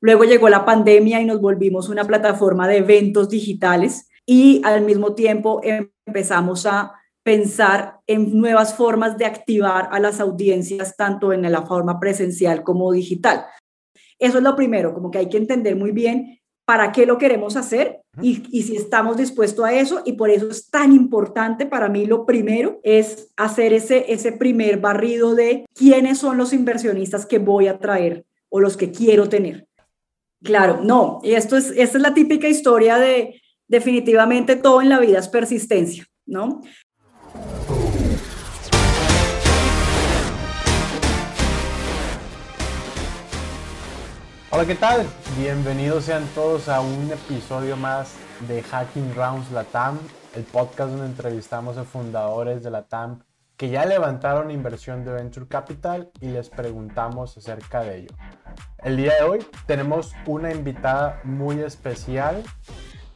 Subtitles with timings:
[0.00, 5.14] Luego llegó la pandemia y nos volvimos una plataforma de eventos digitales y al mismo
[5.14, 6.94] tiempo empezamos a
[7.24, 12.92] pensar en nuevas formas de activar a las audiencias tanto en la forma presencial como
[12.92, 13.46] digital.
[14.18, 17.56] Eso es lo primero, como que hay que entender muy bien para qué lo queremos
[17.56, 20.02] hacer y, si estamos dispuestos a eso.
[20.04, 24.78] Y por eso es tan importante para mí lo primero es hacer ese, ese primer
[24.78, 29.66] barrido de quiénes son los inversionistas que voy a traer o los que quiero tener.
[30.42, 35.00] Claro, no, y esto es, esta es la típica historia de definitivamente todo en la
[35.00, 36.60] vida es persistencia, ¿no?
[44.54, 45.04] Hola, ¿qué tal?
[45.36, 48.14] Bienvenidos sean todos a un episodio más
[48.46, 49.98] de Hacking Rounds Latam,
[50.36, 53.24] el podcast donde entrevistamos a fundadores de Latam
[53.56, 58.14] que ya levantaron inversión de Venture Capital y les preguntamos acerca de ello.
[58.78, 62.44] El día de hoy tenemos una invitada muy especial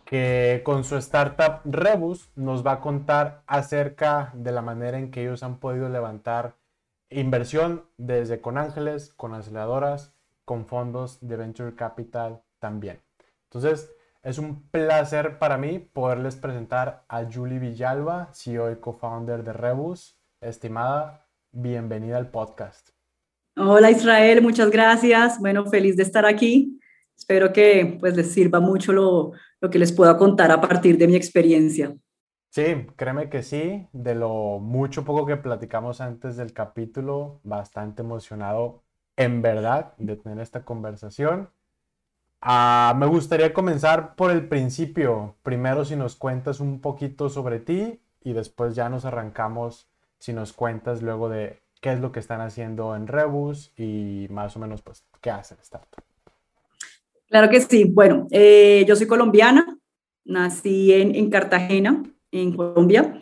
[0.05, 5.23] que con su startup Rebus nos va a contar acerca de la manera en que
[5.23, 6.57] ellos han podido levantar
[7.11, 10.18] inversión desde con ángeles, con aceleradoras,
[10.49, 13.03] con fondos de Venture Capital también.
[13.51, 19.53] Entonces, es un placer para mí poderles presentar a Julie Villalba, CEO y co-founder de
[19.53, 20.19] Rebus.
[20.41, 22.93] Estimada, bienvenida al podcast.
[23.59, 25.39] Hola Israel, muchas gracias.
[25.39, 26.81] Bueno, feliz de estar aquí.
[27.15, 31.09] Espero que pues les sirva mucho lo, lo que les pueda contar a partir de
[31.09, 31.95] mi experiencia.
[32.49, 33.87] Sí, créeme que sí.
[33.93, 38.88] De lo mucho poco que platicamos antes del capítulo, bastante emocionado
[39.19, 41.51] en verdad de tener esta conversación.
[42.41, 45.35] Ah, me gustaría comenzar por el principio.
[45.43, 49.89] Primero, si nos cuentas un poquito sobre ti y después ya nos arrancamos
[50.21, 54.57] si nos cuentas luego de qué es lo que están haciendo en Rebus y más
[54.57, 56.01] o menos, pues, qué hace el startup.
[57.29, 57.85] Claro que sí.
[57.85, 59.79] Bueno, eh, yo soy colombiana,
[60.25, 63.19] nací en, en Cartagena, en Colombia.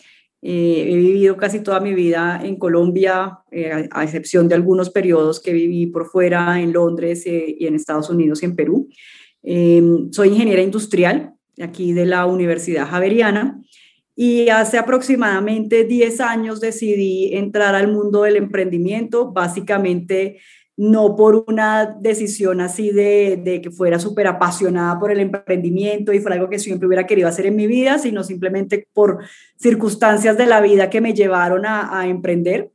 [0.48, 5.40] Eh, he vivido casi toda mi vida en Colombia, eh, a, excepción de algunos periodos
[5.40, 8.88] que viví por fuera, en Londres y en Estados Unidos y en Perú.
[9.42, 13.60] soy ingeniera industrial aquí de la Universidad Javeriana
[14.14, 20.38] y hace aproximadamente 10 años decidí entrar al mundo del emprendimiento, básicamente
[20.76, 26.37] no por una decisión así de, que fuera súper apasionada por el emprendimiento y fuera
[26.37, 29.20] algo que siempre hubiera querido hacer en mi vida, sino simplemente por
[29.56, 32.72] circunstancias de la vida que me llevaron a emprender.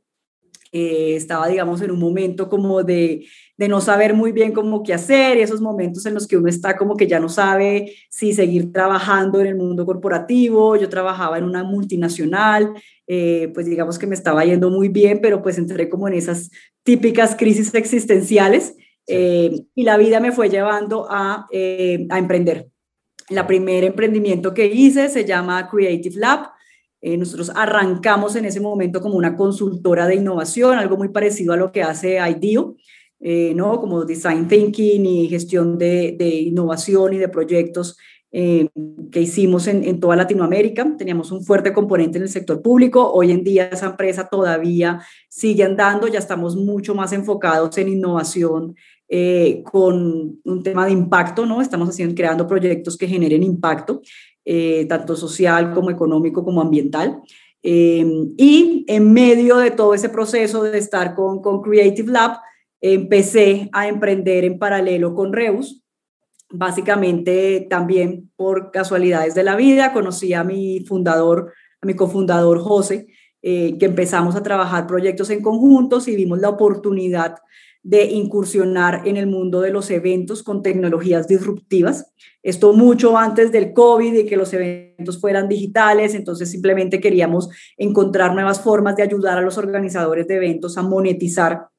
[0.74, 3.26] Eh, estaba, digamos, en un momento como de,
[3.56, 6.48] de no saber muy bien cómo qué hacer y esos momentos en los que uno
[6.48, 10.76] está como que ya no sabe si seguir trabajando en el mundo corporativo.
[10.76, 12.72] Yo trabajaba en una multinacional,
[13.06, 16.50] eh, pues digamos que me estaba yendo muy bien, pero pues entré como en esas
[16.82, 18.74] típicas crisis existenciales
[19.06, 21.46] eh, y la vida me fue llevando a,
[22.10, 22.68] a emprender.
[23.28, 26.50] La primer emprendimiento que hice se llama Creative Lab.
[27.00, 31.56] Eh, nosotros arrancamos en ese momento como una consultora de innovación, algo muy parecido a
[31.56, 32.76] lo que hace IDEO,
[33.22, 33.80] eh, ¿no?
[33.80, 37.96] como design thinking y gestión de, innovación y de proyectos
[38.30, 38.68] eh,
[39.10, 40.96] que hicimos en, en, toda Latinoamérica.
[40.98, 43.12] Teníamos un fuerte componente en el sector público.
[43.12, 48.74] Hoy en día esa empresa todavía sigue andando, ya estamos mucho más enfocados en innovación
[49.70, 51.60] con un tema de impacto, ¿no?
[51.60, 54.00] Estamos haciendo, creando proyectos que generen impacto.
[54.44, 57.22] Eh, tanto social como económico como ambiental.
[57.62, 58.04] Eh,
[58.36, 62.38] y en medio de todo ese proceso de estar con, con Creative Lab,
[62.82, 65.82] empecé a emprender en paralelo con Reus.
[66.50, 73.06] Básicamente también por casualidades de la vida, conocí a mi fundador, a mi cofundador José,
[73.40, 77.36] eh, que empezamos a trabajar proyectos en conjuntos y vimos la oportunidad
[77.84, 82.12] de incursionar en el mundo de los eventos con tecnologías disruptivas.
[82.42, 88.34] Esto mucho antes del COVID y que los eventos fueran digitales, entonces simplemente queríamos encontrar
[88.34, 91.71] nuevas formas de ayudar a los organizadores de eventos a monetizar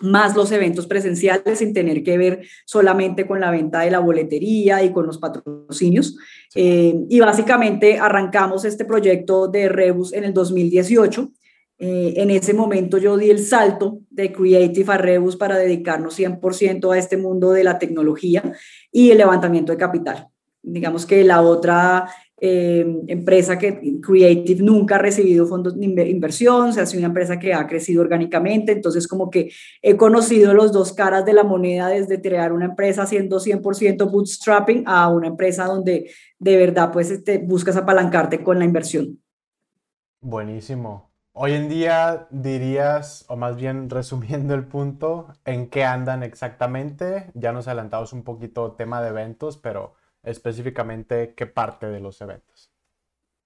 [0.00, 4.82] más los eventos presenciales sin tener que ver solamente con la venta de la boletería
[4.82, 6.16] y con los patrocinios.
[6.54, 11.30] Eh, y básicamente arrancamos este proyecto de Rebus en el 2018
[11.78, 16.92] eh, en ese momento yo di el salto de Creative a Rebus para dedicarnos 100%
[16.92, 18.42] a este mundo de la tecnología
[18.92, 20.28] y el levantamiento de capital.
[20.62, 22.08] Digamos que la otra
[22.40, 27.54] eh, empresa que Creative nunca ha recibido fondos de inversión, se hace una empresa que
[27.54, 29.50] ha crecido orgánicamente, entonces como que
[29.82, 34.82] he conocido los dos caras de la moneda desde crear una empresa haciendo 100% bootstrapping
[34.86, 39.20] a una empresa donde de verdad pues este, buscas apalancarte con la inversión.
[40.20, 41.12] Buenísimo.
[41.36, 47.30] Hoy en día dirías, o más bien resumiendo el punto, ¿en qué andan exactamente?
[47.34, 52.70] Ya nos adelantamos un poquito tema de eventos, pero específicamente qué parte de los eventos.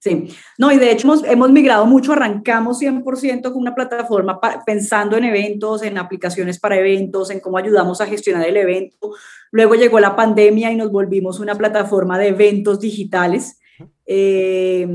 [0.00, 0.28] Sí,
[0.58, 5.82] no, y de hecho hemos, migrado mucho, arrancamos 100% con una plataforma pensando en eventos,
[5.82, 9.10] en aplicaciones para eventos, en cómo ayudamos a gestionar el evento.
[9.50, 13.58] Luego llegó la pandemia y nos volvimos una plataforma de eventos digitales
[14.06, 14.86] eh,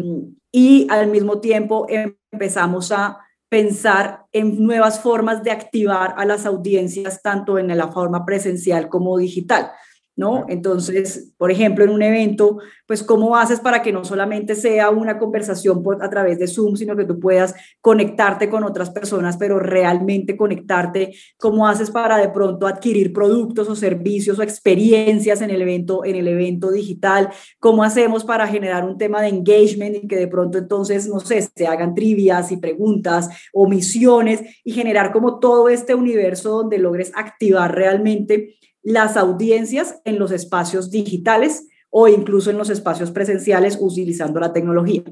[0.52, 1.86] y al mismo tiempo
[2.32, 3.20] empezamos a
[3.50, 9.18] pensar en nuevas formas de activar a las audiencias tanto en la forma presencial como
[9.18, 9.70] digital.
[10.16, 10.46] ¿No?
[10.48, 15.18] Entonces, por ejemplo, en un evento, pues, ¿cómo haces para que no solamente sea una
[15.18, 19.60] conversación por, a través de Zoom, sino que tú puedas conectarte con otras personas, pero
[19.60, 21.14] realmente conectarte?
[21.38, 26.16] ¿Cómo haces para de pronto adquirir productos o servicios o experiencias en el evento, en
[26.16, 27.30] el evento digital?
[27.60, 31.42] ¿Cómo hacemos para generar un tema de engagement y que de pronto entonces, no sé,
[31.56, 37.12] se hagan trivias y preguntas o misiones y generar como todo este universo donde logres
[37.16, 44.40] activar realmente las audiencias en los espacios digitales o incluso en los espacios presenciales utilizando
[44.40, 45.04] la tecnología.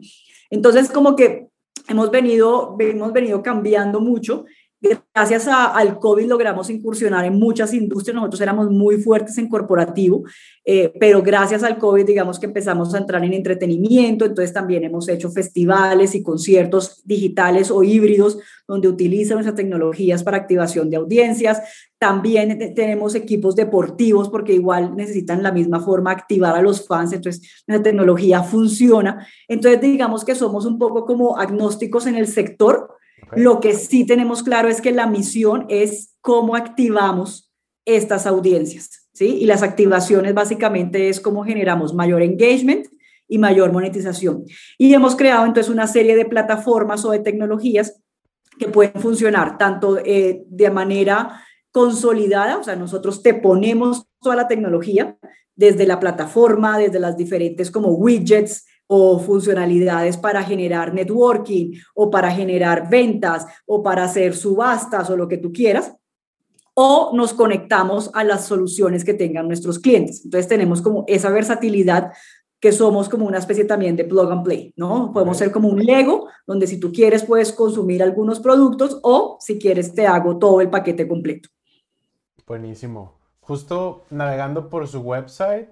[0.50, 1.47] Entonces, como que
[1.88, 4.45] hemos venido, hemos venido cambiando mucho.
[5.13, 8.16] Gracias al COVID logramos incursionar en muchas industrias.
[8.16, 10.24] Nosotros éramos muy fuertes en corporativo,
[10.66, 14.25] eh, pero gracias al COVID, digamos que empezamos a entrar en entretenimiento.
[14.25, 20.38] Entonces también hemos hecho festivales y conciertos digitales o híbridos donde utilizan nuestras tecnologías para
[20.38, 21.62] activación de audiencias.
[22.00, 27.63] También tenemos equipos deportivos porque igual necesitan la misma forma activar a los fans, entonces
[27.68, 29.28] la tecnología funciona.
[29.48, 32.95] Entonces digamos que somos un poco como agnósticos en el sector.
[33.36, 37.51] Lo que sí tenemos claro es que la misión es cómo activamos
[37.86, 39.38] estas audiencias, ¿sí?
[39.39, 42.88] Y las activaciones básicamente es cómo generamos mayor engagement
[43.28, 44.44] y mayor monetización.
[44.78, 48.01] Y hemos creado entonces una serie de plataformas o de tecnologías
[48.60, 51.42] que pueden funcionar tanto eh, de manera
[51.72, 55.18] consolidada, o sea, nosotros te ponemos toda la tecnología
[55.56, 62.30] desde la plataforma, desde las diferentes como widgets o funcionalidades para generar networking o para
[62.30, 65.96] generar ventas o para hacer subastas o lo que tú quieras,
[66.74, 70.26] o nos conectamos a las soluciones que tengan nuestros clientes.
[70.26, 72.12] Entonces tenemos como esa versatilidad
[72.60, 75.14] que somos como una especie también de plug and play, ¿no?
[75.14, 79.58] Podemos ser como un Lego, donde si tú quieres puedes consumir algunos productos o si
[79.58, 81.48] quieres te hago todo el paquete completo.
[82.46, 83.14] Buenísimo.
[83.40, 85.70] Justo navegando por su website,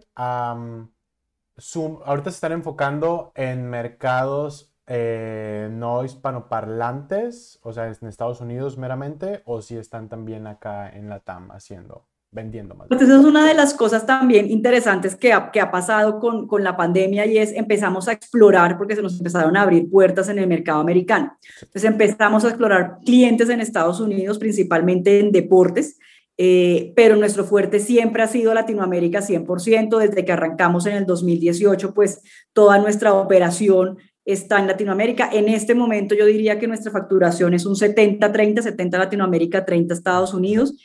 [2.06, 9.44] ahorita se están enfocando en mercados eh, no hispanoparlantes, o sea, en Estados Unidos meramente,
[9.46, 12.88] o si están también acá en la TAM haciendo, vendiendo más.
[12.88, 16.48] Pues eso es una de las cosas también interesantes que ha, que ha pasado con,
[16.48, 20.28] con, la pandemia y es empezamos a explorar porque se nos empezaron a abrir puertas
[20.28, 21.38] en el mercado americano.
[21.62, 26.00] Entonces empezamos a explorar clientes en Estados Unidos, principalmente en deportes
[26.42, 31.94] eh, pero nuestro fuerte siempre ha sido Latinoamérica 100%, desde que arrancamos en el 2018,
[31.94, 32.22] pues
[32.54, 35.30] toda nuestra operación está en Latinoamérica.
[35.34, 40.34] En este momento yo diría que nuestra facturación es un 70-30, 70 Latinoamérica, 30 Estados
[40.34, 40.78] Unidos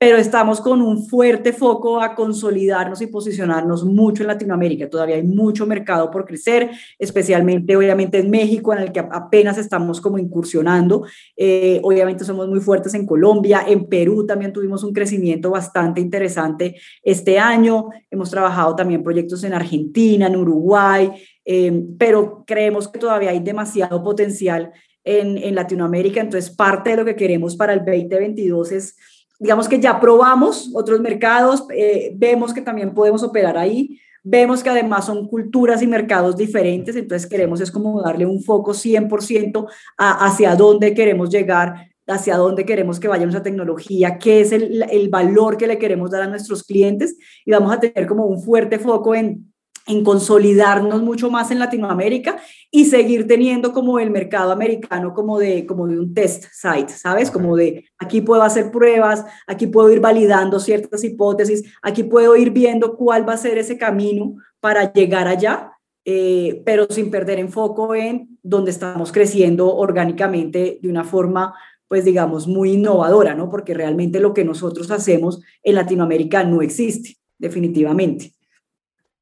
[0.00, 4.88] pero estamos con un fuerte foco a consolidarnos y posicionarnos mucho en Latinoamérica.
[4.88, 10.00] Todavía hay mucho mercado por crecer, especialmente obviamente en México, en el que apenas estamos
[10.00, 11.04] como incursionando.
[11.36, 16.76] Eh, obviamente somos muy fuertes en Colombia, en Perú también tuvimos un crecimiento bastante interesante
[17.02, 17.90] este año.
[18.10, 21.12] Hemos trabajado también proyectos en Argentina, en Uruguay,
[21.44, 24.72] eh, pero creemos que todavía hay demasiado potencial
[25.04, 26.22] en, en Latinoamérica.
[26.22, 28.96] Entonces, parte de lo que queremos para el 2022 es
[29.40, 34.68] digamos que ya probamos otros mercados, eh, vemos que también podemos operar ahí, vemos que
[34.68, 39.66] además son culturas y mercados diferentes, entonces queremos es como darle un foco 100%
[39.96, 44.84] a, hacia dónde queremos llegar, hacia dónde queremos que vaya nuestra tecnología, qué es el,
[44.90, 47.16] el valor que le queremos dar a nuestros clientes
[47.46, 49.50] y vamos a tener como un fuerte foco en
[49.86, 52.38] en consolidarnos mucho más en Latinoamérica
[52.70, 57.30] y seguir teniendo como el mercado americano como de, como de un test site, ¿sabes?
[57.30, 62.50] Como de aquí puedo hacer pruebas, aquí puedo ir validando ciertas hipótesis, aquí puedo ir
[62.50, 65.72] viendo cuál va a ser ese camino para llegar allá,
[66.04, 71.54] eh, pero sin perder enfoco en donde estamos creciendo orgánicamente de una forma
[71.88, 73.50] pues digamos muy innovadora, ¿no?
[73.50, 78.32] Porque realmente lo que nosotros hacemos en Latinoamérica no existe, definitivamente.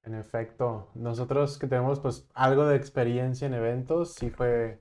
[0.08, 4.80] En efecto, nosotros que tenemos pues algo de experiencia en eventos, sí fue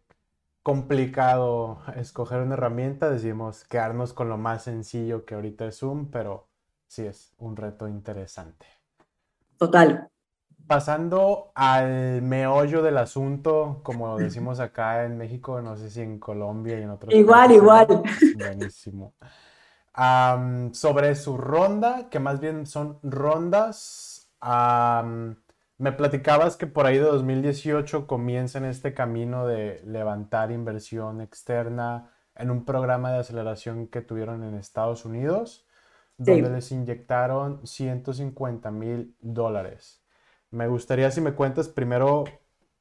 [0.63, 6.47] complicado escoger una herramienta, decidimos quedarnos con lo más sencillo que ahorita es Zoom, pero
[6.87, 8.67] sí es un reto interesante.
[9.57, 10.07] Total.
[10.65, 16.79] Pasando al meollo del asunto, como decimos acá en México, no sé si en Colombia
[16.79, 17.87] y en otros Igual, igual.
[18.37, 19.13] Buenísimo.
[20.71, 24.06] sobre su ronda, que más bien son rondas,
[24.41, 32.51] me platicabas que por ahí de 2018 comienzan este camino de levantar inversión externa en
[32.51, 35.65] un programa de aceleración que tuvieron en Estados Unidos,
[36.17, 40.03] donde les inyectaron 150 mil dólares.
[40.49, 42.23] Me gustaría si me cuentas primero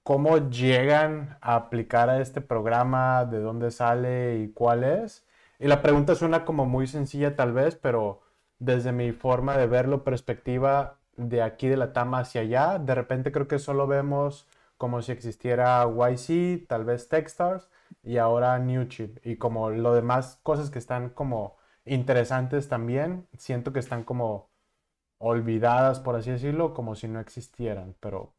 [0.03, 5.27] cómo llegan a aplicar a este programa, de dónde sale y cuál es.
[5.59, 8.21] Y la pregunta suena como muy sencilla tal vez, pero
[8.59, 12.79] desde mi forma de verlo, perspectiva, de aquí de la Tama hacia allá.
[12.79, 14.47] De repente creo que solo vemos
[14.77, 17.69] como si existiera YC, tal vez Techstars
[18.03, 19.19] y ahora Newchip.
[19.25, 24.51] Y como lo demás cosas que están como interesantes también, siento que están como
[25.19, 27.97] olvidadas, por así decirlo, como si no existieran.
[28.01, 28.35] Pero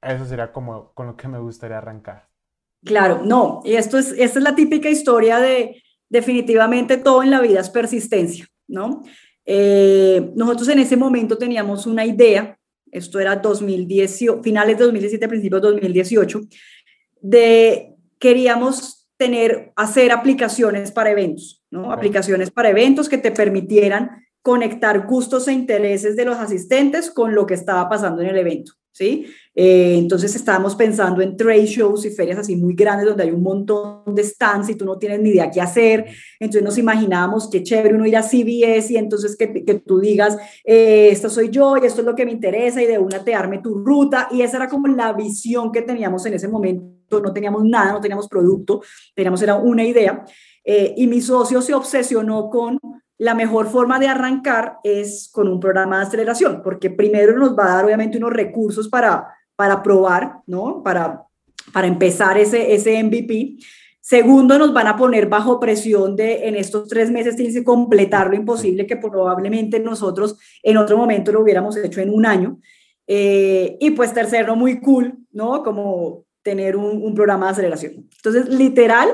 [0.00, 2.28] eso sería como con lo que me gustaría arrancar.
[2.84, 7.40] Claro, no, y esto es, esta es la típica historia de definitivamente todo en la
[7.40, 9.02] vida es persistencia, ¿no?
[9.44, 12.58] Eh, nosotros en ese momento teníamos una idea,
[12.90, 16.40] esto era 2018, finales de 2017, principios de 2018,
[17.20, 21.92] de queríamos tener, hacer aplicaciones para eventos, ¿no?
[21.92, 27.46] Aplicaciones para eventos que te permitieran conectar gustos e intereses de los asistentes con lo
[27.46, 28.72] que estaba pasando en el evento.
[28.92, 29.26] ¿sí?
[29.54, 33.42] Eh, entonces estábamos pensando en trade shows y ferias así muy grandes donde hay un
[33.42, 36.06] montón de stands y tú no tienes ni idea qué hacer.
[36.38, 40.36] Entonces nos imaginábamos qué chévere uno ir a CBS y entonces que, que tú digas,
[40.64, 43.34] eh, esto soy yo y esto es lo que me interesa y de una te
[43.34, 44.28] arme tu ruta.
[44.30, 46.92] Y esa era como la visión que teníamos en ese momento.
[47.20, 48.80] No teníamos nada, no teníamos producto,
[49.14, 50.24] teníamos era una idea.
[50.64, 52.78] Eh, y mi socio se obsesionó con
[53.22, 57.66] la mejor forma de arrancar es con un programa de aceleración, porque primero nos va
[57.66, 60.82] a dar obviamente unos recursos para, para probar, ¿no?
[60.82, 61.22] Para,
[61.72, 63.58] para empezar ese, ese MVP.
[64.00, 68.28] Segundo, nos van a poner bajo presión de en estos tres meses tienes que completar
[68.28, 72.58] lo imposible que probablemente nosotros en otro momento lo hubiéramos hecho en un año.
[73.06, 75.62] Eh, y pues tercero, muy cool, ¿no?
[75.62, 78.08] Como tener un, un programa de aceleración.
[78.16, 79.10] Entonces, literal,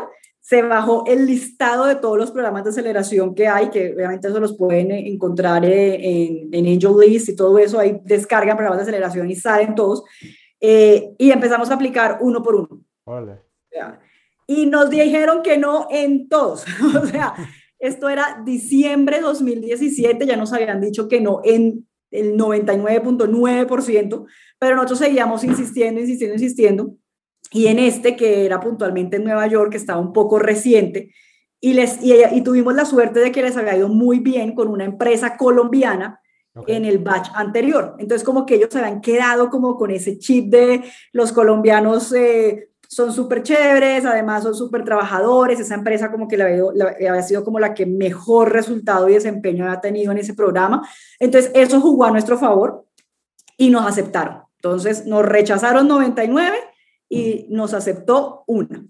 [0.48, 4.40] se bajó el listado de todos los programas de aceleración que hay, que obviamente eso
[4.40, 9.30] los pueden encontrar en, en Angel List y todo eso, ahí descargan programas de aceleración
[9.30, 10.04] y salen todos,
[10.58, 12.80] eh, y empezamos a aplicar uno por uno.
[13.04, 13.42] Vale.
[14.46, 16.64] Y nos dijeron que no en todos,
[16.96, 17.34] o sea,
[17.78, 24.26] esto era diciembre 2017, ya nos habían dicho que no en el 99.9%,
[24.58, 26.94] pero nosotros seguíamos insistiendo, insistiendo, insistiendo
[27.50, 31.12] y en este, que era puntualmente en Nueva York, que estaba un poco reciente,
[31.60, 34.84] y, les, y, tuvimos la suerte de que les había ido muy bien con una
[34.84, 36.20] empresa colombiana
[36.66, 37.96] en el batch anterior.
[37.98, 42.70] Entonces, como que ellos se habían quedado como con ese chip de los colombianos eh,
[42.88, 46.62] son súper chéveres, además son súper trabajadores, esa empresa como que la había,
[47.10, 50.88] había, sido como la que mejor resultado y desempeño había tenido en ese programa.
[51.18, 52.86] Entonces, eso jugó a nuestro favor
[53.56, 54.42] y nos aceptaron.
[54.56, 56.56] Entonces, nos rechazaron 99
[57.08, 58.84] y nos aceptó una.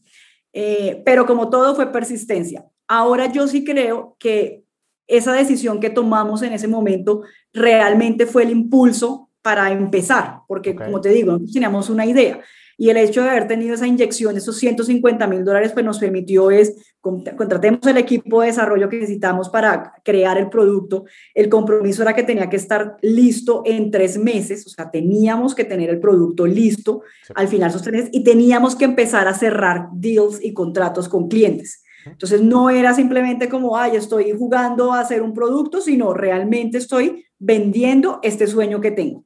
[0.53, 2.67] Eh, pero como todo fue persistencia.
[2.87, 4.65] Ahora yo sí creo que
[5.07, 7.23] esa decisión que tomamos en ese momento
[7.53, 12.41] realmente fue el impulso para empezar, porque como te digo, teníamos una idea.
[12.77, 16.51] Y el hecho de haber tenido esa inyección, esos 150 mil dólares, pues nos permitió
[16.51, 16.95] es,
[17.37, 21.05] contratemos el equipo de desarrollo que necesitamos para crear el producto.
[21.35, 25.65] El compromiso era que tenía que estar listo en tres meses, o sea, teníamos que
[25.65, 27.03] tener el producto listo
[27.35, 31.29] al final esos tres meses y teníamos que empezar a cerrar deals y contratos con
[31.29, 31.83] clientes.
[32.07, 37.27] Entonces no era simplemente como, ay, estoy jugando a hacer un producto, sino realmente estoy
[37.39, 39.25] vendiendo este sueño que tengo.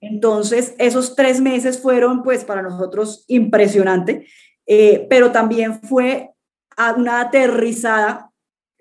[0.00, 4.26] Entonces, esos tres meses fueron, pues, para nosotros impresionante,
[4.66, 6.30] eh, pero también fue
[6.96, 8.30] una aterrizada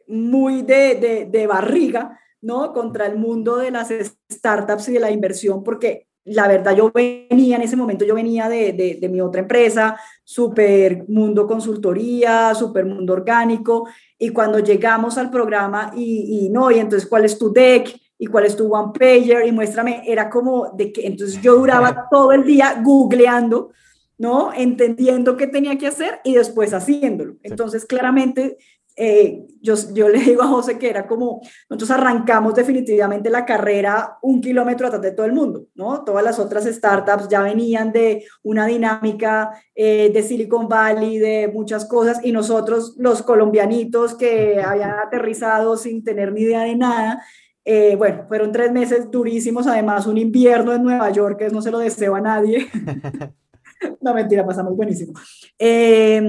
[0.08, 2.72] muy de, de, barriga, ¿no?
[2.74, 3.90] Contra el mundo de las
[4.32, 8.50] startups y de la inversión, porque la verdad yo venía en ese momento, yo venía
[8.50, 13.88] de, de mi otra empresa, super mundo consultoría, super mundo orgánico,
[14.18, 17.98] y cuando llegamos al programa y, y no, y entonces, ¿cuál es tu deck?
[18.20, 22.08] y cuál es tu one pager y muéstrame, era como de que entonces yo duraba
[22.10, 23.72] todo el día googleando,
[24.18, 24.52] ¿no?
[24.54, 27.36] Entendiendo qué tenía que hacer y después haciéndolo.
[27.44, 28.58] Entonces, claramente,
[29.00, 34.18] eh, yo, yo le digo a José que era como, nosotros arrancamos definitivamente la carrera
[34.24, 36.04] un kilómetro atrás de todo el mundo, ¿no?
[36.04, 41.86] Todas las otras startups ya venían de una dinámica eh, de Silicon Valley, de muchas
[41.86, 47.24] cosas, y nosotros, los colombianitos que habían aterrizado sin tener ni idea de nada,
[47.66, 51.70] eh, bueno, fueron tres meses durísimos, además un invierno en Nueva York, que no se
[51.70, 52.68] lo deseo a nadie.
[54.02, 55.14] no, mentira, pasamos buenísimo.
[55.58, 56.22] Eh,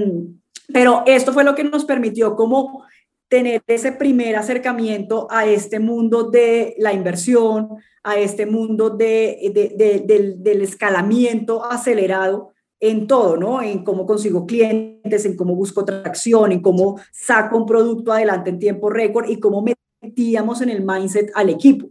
[0.71, 2.83] pero esto fue lo que nos permitió como
[3.27, 7.69] tener ese primer acercamiento a este mundo de la inversión,
[8.03, 13.61] a este mundo de, del, escalamiento acelerado en todo, ¿no?
[13.61, 18.59] En cómo consigo clientes, en cómo busco tracción, en cómo saco un producto adelante en
[18.59, 19.63] tiempo récord y cómo
[20.01, 21.89] metíamos en el mindset al equipo.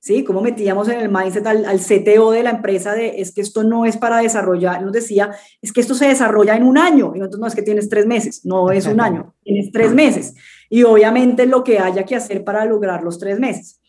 [0.00, 0.24] ¿Sí?
[0.24, 3.84] Cómo metíamos en el mindset al, CTO de la empresa de, es que esto no
[3.84, 5.30] es para desarrollar, nos decía,
[5.62, 8.06] es que esto se desarrolla en un año, y nosotros no es que tienes tres
[8.06, 10.34] meses, no es un año, tienes tres meses,
[10.68, 13.80] y obviamente lo que haya que hacer para lograr los tres meses.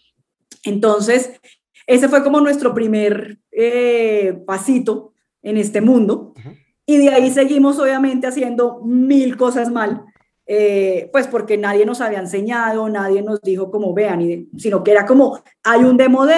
[0.63, 1.31] Entonces,
[1.87, 6.33] ese fue como nuestro primer eh, pasito en este mundo,
[6.85, 10.03] y de ahí seguimos obviamente haciendo mil cosas mal,
[10.53, 15.05] eh, pues porque nadie nos había enseñado, nadie nos dijo como vean, sino que era
[15.05, 16.35] como, hay un demo de,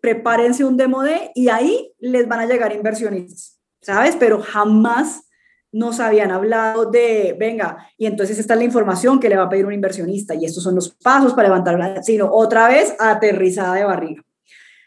[0.00, 4.14] prepárense un demo de y ahí les van a llegar inversionistas, ¿sabes?
[4.14, 5.24] Pero jamás
[5.72, 9.48] nos habían hablado de, venga, y entonces esta es la información que le va a
[9.48, 13.84] pedir un inversionista y estos son los pasos para levantar, sino otra vez aterrizada de
[13.84, 14.22] barriga.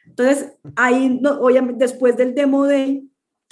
[0.06, 3.04] Entonces, ahí, obviamente, después del demo de,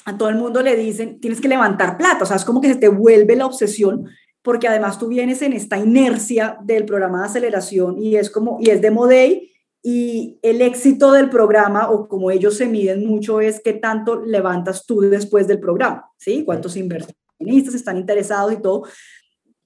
[0.06, 2.70] a todo el mundo le dicen, tienes que levantar plata, o sea, es como que
[2.70, 4.06] se te vuelve la obsesión
[4.50, 8.72] porque además tú vienes en esta inercia del programa de aceleración y es como, y
[8.72, 9.52] es de Modey,
[9.84, 14.88] y el éxito del programa, o como ellos se miden mucho, es qué tanto levantas
[14.88, 16.44] tú después del programa, ¿sí?
[16.44, 18.86] Cuántos inversionistas están interesados y todo.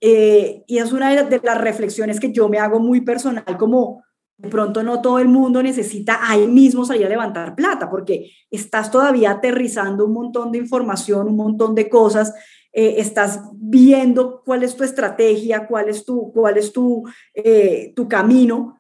[0.02, 4.04] Eh, y es una de las reflexiones que yo me hago muy personal, como
[4.36, 8.92] de pronto no todo el mundo necesita ahí mismo salir a levantar plata, porque estás
[8.92, 12.34] todavía aterrizando un montón de información, un montón de cosas,
[12.74, 17.03] eh, estás viendo cuál es tu estrategia, cuál es tu, cuál es tu,
[17.34, 18.80] eh, tu camino.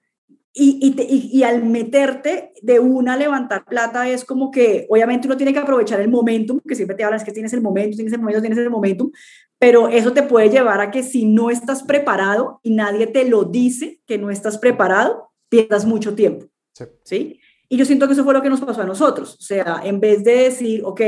[0.55, 5.35] Y, y, y, al meterte de una a levantar plata es como que obviamente uno
[5.35, 8.13] tiene que aprovechar el momentum, que siempre te hablan es que tienes el momento, tienes
[8.13, 9.11] el momento, tienes el momentum,
[9.57, 13.45] pero eso te puede llevar a que si no estás preparado y nadie te lo
[13.45, 16.45] dice que no estás preparado, pierdas mucho tiempo.
[16.73, 16.85] Sí.
[17.03, 17.39] ¿sí?
[17.69, 19.35] Y yo siento que eso fue lo que nos pasó a nosotros.
[19.39, 21.01] O sea, en vez de decir, ok,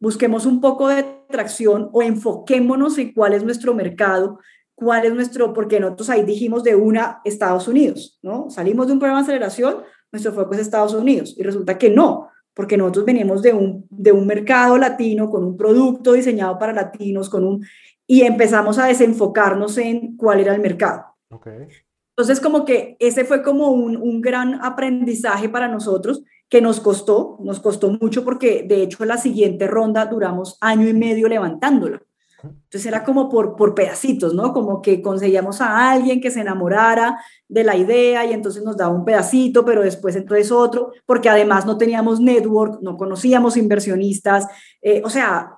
[0.00, 4.38] busquemos un poco de tracción o enfoquémonos en cuál es nuestro mercado,
[4.74, 8.50] cuál es nuestro, porque nosotros ahí dijimos de una Estados Unidos, ¿no?
[8.50, 9.76] Salimos de un programa de aceleración,
[10.12, 14.12] nuestro foco es Estados Unidos y resulta que no, porque nosotros venimos de un, de
[14.12, 17.66] un mercado latino con un producto diseñado para latinos, con un,
[18.06, 21.04] y empezamos a desenfocarnos en cuál era el mercado.
[22.16, 27.38] Entonces, como que ese fue como un, un gran aprendizaje para nosotros que nos costó,
[27.40, 32.02] nos costó mucho porque de hecho la siguiente ronda duramos año y medio levantándola.
[32.42, 34.52] Entonces era como por, por pedacitos, ¿no?
[34.52, 38.94] Como que conseguíamos a alguien que se enamorara de la idea y entonces nos daba
[38.94, 44.46] un pedacito, pero después entonces otro, porque además no teníamos network, no conocíamos inversionistas.
[44.82, 45.56] Eh, o sea,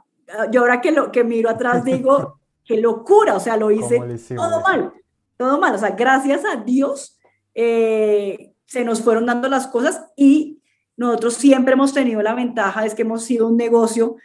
[0.50, 4.00] yo ahora que, lo, que miro atrás digo, qué locura, o sea, lo hice
[4.34, 4.92] todo mal,
[5.36, 5.74] todo mal.
[5.74, 7.18] O sea, gracias a Dios
[7.54, 10.57] eh, se nos fueron dando las cosas y
[10.98, 14.16] nosotros siempre hemos tenido la ventaja, es que hemos sido un negocio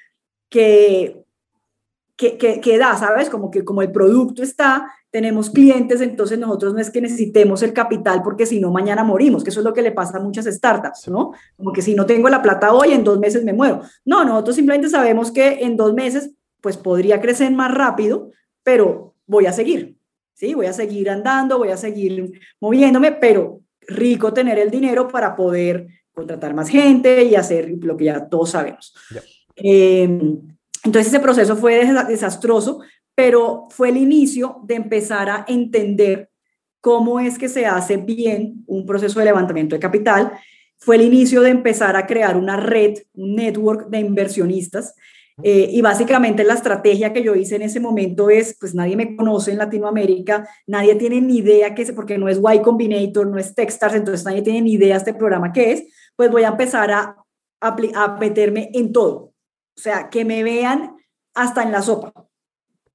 [0.50, 1.24] que,
[2.18, 3.30] que, que, da, ¿sabes?
[3.30, 7.74] Como que como el producto está, tenemos clientes, entonces nosotros no es que necesitemos el
[7.74, 10.46] capital porque si no, mañana morimos, que eso es lo que le pasa a muchas
[10.46, 11.34] startups, ¿no?
[11.56, 13.82] Como que si no tengo la plata hoy, en dos meses me muero.
[14.04, 18.32] No, nosotros simplemente sabemos que en dos meses, pues podría crecer más rápido,
[18.64, 19.96] pero voy a seguir,
[20.34, 20.56] ¿sí?
[20.56, 25.88] Voy a seguir andando, voy a seguir moviéndome, pero rico tener el dinero para poder
[26.14, 28.94] contratar más gente y hacer lo que ya todos sabemos.
[29.56, 30.40] Em,
[30.84, 32.82] entonces ese proceso fue desastroso,
[33.16, 36.30] pero fue el inicio de empezar a entender
[36.82, 40.32] cómo es que se hace bien un proceso de levantamiento de capital.
[40.78, 44.96] Fue el inicio de empezar a crear una red, un network de inversionistas
[45.42, 49.16] eh, y básicamente la estrategia que yo hice en ese momento es, pues nadie me
[49.16, 53.40] conoce en Latinoamérica, nadie tiene ni idea que es, porque no es Y Combinator, no
[53.40, 55.84] es Techstars, entonces nadie tiene ni idea este programa que es,
[56.16, 57.18] pues voy a empezar a,
[57.62, 59.34] a, meterme en todo.
[59.76, 60.96] O sea, que me vean
[61.34, 62.14] hasta en la sopa,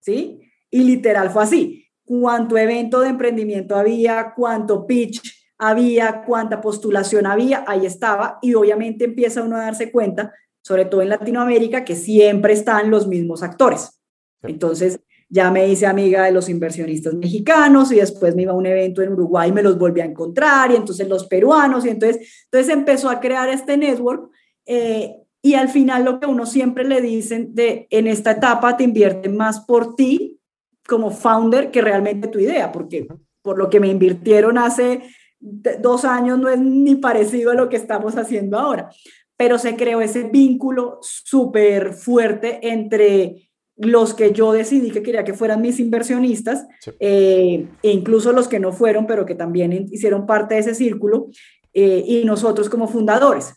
[0.01, 0.41] ¿sí?
[0.71, 1.87] Y literal fue así.
[2.05, 5.21] Cuánto evento de emprendimiento había, cuánto pitch
[5.59, 8.39] había, cuánta postulación había, ahí estaba.
[8.41, 10.33] Y obviamente empieza uno a darse cuenta
[10.69, 14.03] sobre todo en Latinoamérica, que siempre están los mismos actores.
[14.43, 18.67] Entonces, ya me hice amiga de los inversionistas mexicanos y después me iba a un
[18.67, 22.45] evento en Uruguay y me los volví a encontrar y entonces los peruanos y entonces,
[22.45, 24.31] entonces empezó a crear este network
[24.65, 28.85] eh, y al final lo que uno siempre le dicen de en esta etapa te
[28.85, 30.41] invierten más por ti
[30.87, 33.07] como founder que realmente tu idea, porque
[33.43, 35.03] por lo que me invirtieron hace
[35.39, 38.91] dos años no es ni parecido a lo que estamos haciendo ahora,
[39.37, 43.48] pero se creó ese vínculo súper fuerte entre
[43.79, 46.67] los que yo decidí que quería que fueran mis inversionistas,
[46.99, 51.29] eh, e incluso los que no fueron, pero que también hicieron parte de ese círculo,
[51.73, 53.55] eh, y nosotros como fundadores.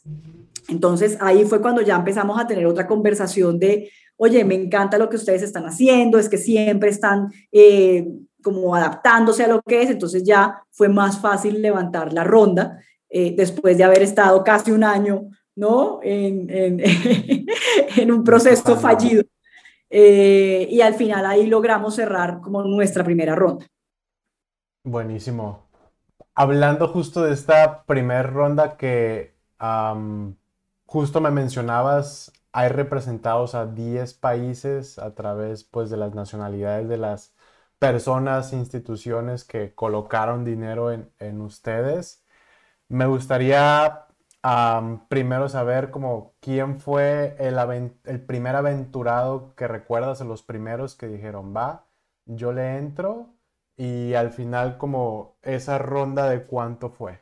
[0.69, 5.09] Entonces ahí fue cuando ya empezamos a tener otra conversación de, oye, me encanta lo
[5.09, 8.07] que ustedes están haciendo, es que siempre están eh,
[8.43, 12.77] como adaptándose a lo que es, entonces ya fue más fácil levantar la ronda
[13.13, 15.99] después de haber estado casi un año, ¿no?
[16.01, 16.81] En, en,
[17.97, 19.23] en un proceso fallido.
[19.93, 23.67] Eh, y al final ahí logramos cerrar como nuestra primera ronda.
[24.83, 25.67] Buenísimo.
[26.33, 29.35] Hablando justo de esta primera ronda que
[30.85, 36.97] justo me mencionabas, hay representados a 10 países a través pues, de las nacionalidades de
[36.97, 37.33] las
[37.79, 42.23] personas, instituciones que colocaron dinero en, en ustedes.
[42.89, 44.07] Me gustaría
[45.07, 47.57] primero saber como quién fue el,
[48.05, 51.85] el, primer aventurado que recuerdas, de los primeros que dijeron, va,
[52.25, 53.29] yo le entro
[53.77, 57.19] y al final como esa ronda de cuánto fue.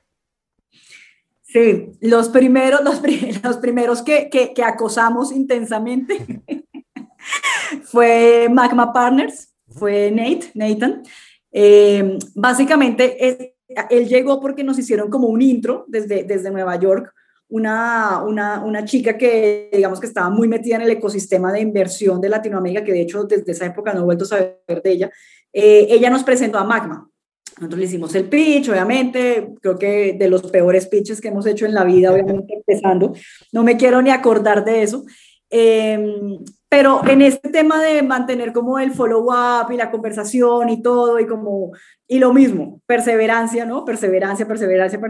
[1.41, 3.01] Sí, los primeros, los,
[3.43, 6.43] los primeros que, que, que, acosamos intensamente
[7.83, 11.03] fue Magma Partners, fue Nate, Nathan.
[11.51, 13.55] Eh, básicamente,
[13.89, 17.13] él llegó porque nos hicieron como un intro desde, desde Nueva York,
[17.49, 22.21] una, una, una, chica que digamos que estaba muy metida en el ecosistema de inversión
[22.21, 25.11] de Latinoamérica, que de hecho desde esa época no he vuelto a saber de ella.
[25.51, 27.09] Eh, ella nos presentó a Magma.
[27.57, 31.65] Nosotros le hicimos el pitch, obviamente, creo que de los peores pitches que hemos hecho
[31.65, 33.13] en la vida, obviamente empezando,
[33.51, 35.03] no me quiero ni acordar de eso.
[35.49, 36.37] Eh,
[36.69, 41.25] pero en este tema de mantener como el follow-up y la conversación y todo, y
[41.25, 41.71] como,
[42.07, 43.83] y lo mismo, perseverancia, ¿no?
[43.83, 45.01] Perseverancia, perseverancia,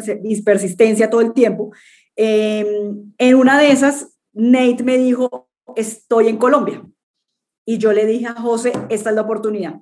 [0.45, 1.72] persistencia todo el tiempo.
[2.15, 6.82] Em, en una de esas, Nate me dijo, estoy en Colombia.
[7.65, 9.82] Y yo le dije a José, esta es la oportunidad.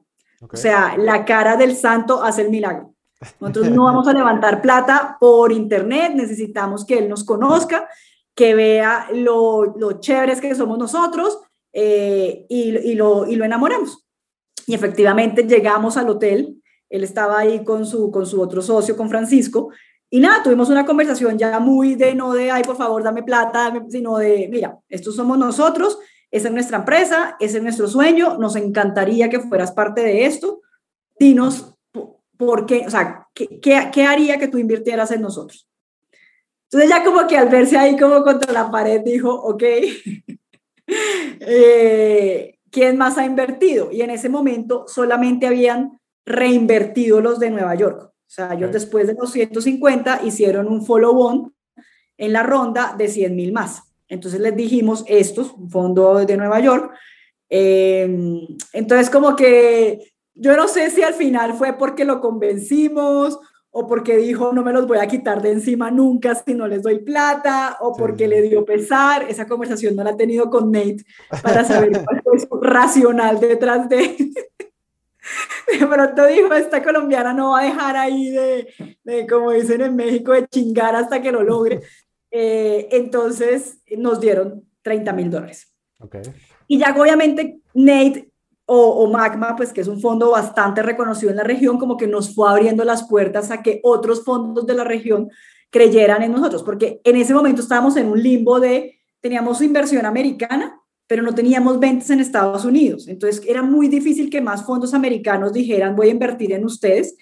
[0.52, 2.96] O sea, la cara del santo hace el milagro.
[3.40, 7.88] Nosotros no vamos a levantar plata por internet, necesitamos que él nos conozca,
[8.36, 11.40] que vea lo, lo chéveres que somos nosotros
[11.80, 14.04] eh, y, lo, y lo enamoramos.
[14.66, 16.60] Y efectivamente llegamos al hotel,
[16.90, 19.70] él estaba ahí con su, con su otro socio, con Francisco,
[20.10, 23.72] y nada, tuvimos una conversación ya muy de no de, ay, por favor, dame plata,
[23.90, 26.00] sino de, mira, estos somos nosotros,
[26.32, 30.62] esa es nuestra empresa, ese es nuestro sueño, nos encantaría que fueras parte de esto,
[31.20, 31.76] dinos
[32.38, 35.70] por qué, o sea, ¿qué, qué, haría que tú invirtieras en nosotros?
[36.72, 39.64] Entonces ya como que al verse ahí como contra la pared dijo, ok,
[41.40, 43.92] Eh, ¿quién más ha invertido?
[43.92, 48.02] Y en ese momento solamente habían reinvertido los de Nueva York.
[48.04, 51.54] O sea, ellos después de los 150 hicieron un follow-on
[52.18, 53.84] en la ronda de 100 mil más.
[54.10, 56.94] Entonces les dijimos, estos, un fondo de Nueva York.
[57.50, 63.40] Em, entonces como que yo no sé si al final fue porque lo convencimos
[63.80, 66.82] o porque dijo no me los voy a quitar de encima nunca si no les
[66.82, 69.28] doy plata, o porque le dio pesar.
[69.30, 71.06] Esa conversación no la he tenido con Nate
[71.44, 74.16] para saber cuál fue su racional detrás de...
[75.68, 79.96] De pronto dijo, esta colombiana no va a dejar ahí de, de, como dicen en
[79.98, 81.82] México, de chingar hasta que lo logre.
[82.32, 85.76] Eh, entonces nos dieron 30 mil dólares.
[86.00, 86.22] Okay.
[86.68, 88.32] Y ya obviamente Nate
[88.70, 92.36] o, Magma, pues que es un fondo bastante reconocido en la región, como que nos
[92.36, 95.30] fue abriendo las puertas a que otros fondos de la región
[95.70, 100.82] creyeran en nosotros, porque en ese momento estábamos en un limbo de, teníamos inversión americana,
[101.08, 103.08] pero no teníamos ventas en Estados Unidos.
[103.08, 107.16] Entonces era muy difícil que más fondos americanos dijeran, voy a invertir en ustedes.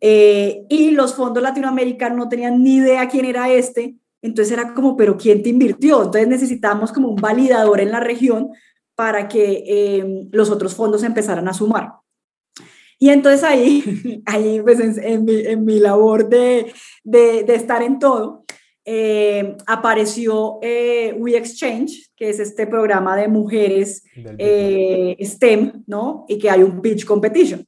[0.00, 3.96] Eh, y los fondos latinoamericanos no tenían ni idea quién era este.
[4.22, 6.04] Entonces era como, pero ¿quién te invirtió?
[6.04, 8.50] Entonces necesitamos como un validador en la región
[8.94, 11.92] para que em, los otros fondos empezaran a sumar.
[12.98, 17.98] Y entonces ahí, ahí pues en, mi, en mi, labor de, de, de, estar en
[17.98, 18.44] todo,
[18.86, 24.04] eh, apareció eh, We Exchange, que es este programa de mujeres
[24.38, 26.26] eh, STEM, ¿no?
[26.28, 27.66] Y que hay un pitch competition.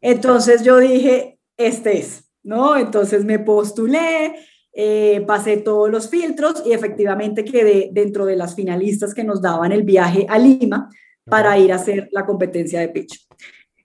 [0.00, 2.76] Entonces yo dije, este es, ¿no?
[2.76, 4.36] Entonces me postulé,
[4.72, 9.72] eh, pasé todos los filtros y efectivamente quedé dentro de las finalistas que nos daban
[9.72, 10.88] el viaje a Lima
[11.24, 13.26] para ir a hacer la competencia de pitch.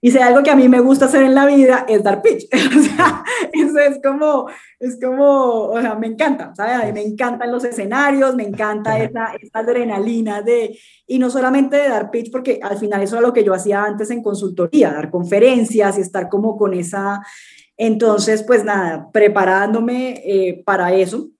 [0.00, 2.46] Y si algo que a mí me gusta hacer en la vida es dar pitch.
[2.78, 4.46] o sea, eso es como,
[4.78, 6.94] es como, o sea, me encanta, ¿sabes?
[6.94, 12.10] me encantan los escenarios, me encanta esa, esa adrenalina de, y no solamente de dar
[12.10, 15.98] pitch, porque al final eso es lo que yo hacía antes en consultoría, dar conferencias
[15.98, 17.20] y estar como con esa,
[17.78, 21.30] entonces, pues nada, preparándome eh, para eso.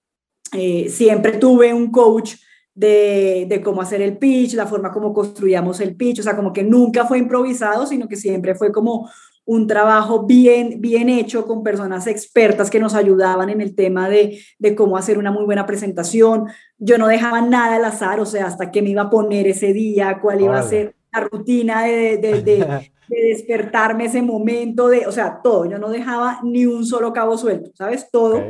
[0.53, 2.37] Eh, siempre tuve un coach
[2.75, 6.63] de, cómo hacer el pitch, la forma como construíamos el pitch, o sea, como que
[6.63, 9.11] nunca fue improvisado, sino que siempre fue como
[9.45, 14.39] un trabajo bien, bien hecho con personas expertas que nos ayudaban en el tema de,
[14.77, 16.47] cómo hacer una muy buena presentación.
[16.79, 19.73] Yo no dejaba nada al azar, o sea, hasta qué me iba a poner ese
[19.73, 25.41] día, cuál iba a ser la rutina de, de, despertarme ese momento, de, o sea,
[25.43, 25.65] todo.
[25.65, 28.11] Yo no dejaba ni un solo cabo suelto, ¿sabes?
[28.11, 28.43] Todo.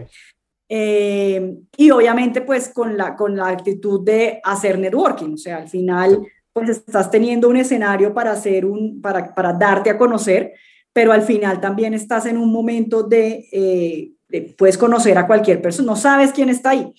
[0.71, 5.68] Eh, y obviamente pues con la, con la actitud de hacer networking, o sea, al
[5.68, 6.21] final
[6.53, 10.53] pues estás teniendo un escenario para, hacer un, para, para darte a conocer,
[10.92, 14.12] pero al final también estás en un momento de, eh,
[14.59, 16.92] puedes conocer a cualquier persona, no sabes quién está ahí.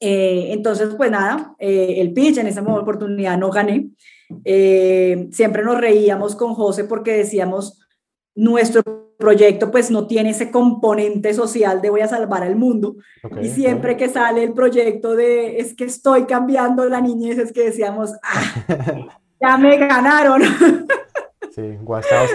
[0.00, 3.88] Eh, entonces, pues nada, el pitch en esa oportunidad no gané.
[4.44, 7.80] Siempre nos reíamos con José porque decíamos,
[8.34, 8.82] nuestro
[9.18, 12.96] proyecto pues no tiene ese componente social de voy a salvar al mundo.
[13.40, 17.64] y siempre que sale el proyecto de es que estoy cambiando la niñez, es que
[17.64, 20.42] decíamos, ah, ya me ganaron.
[21.54, 21.78] sí,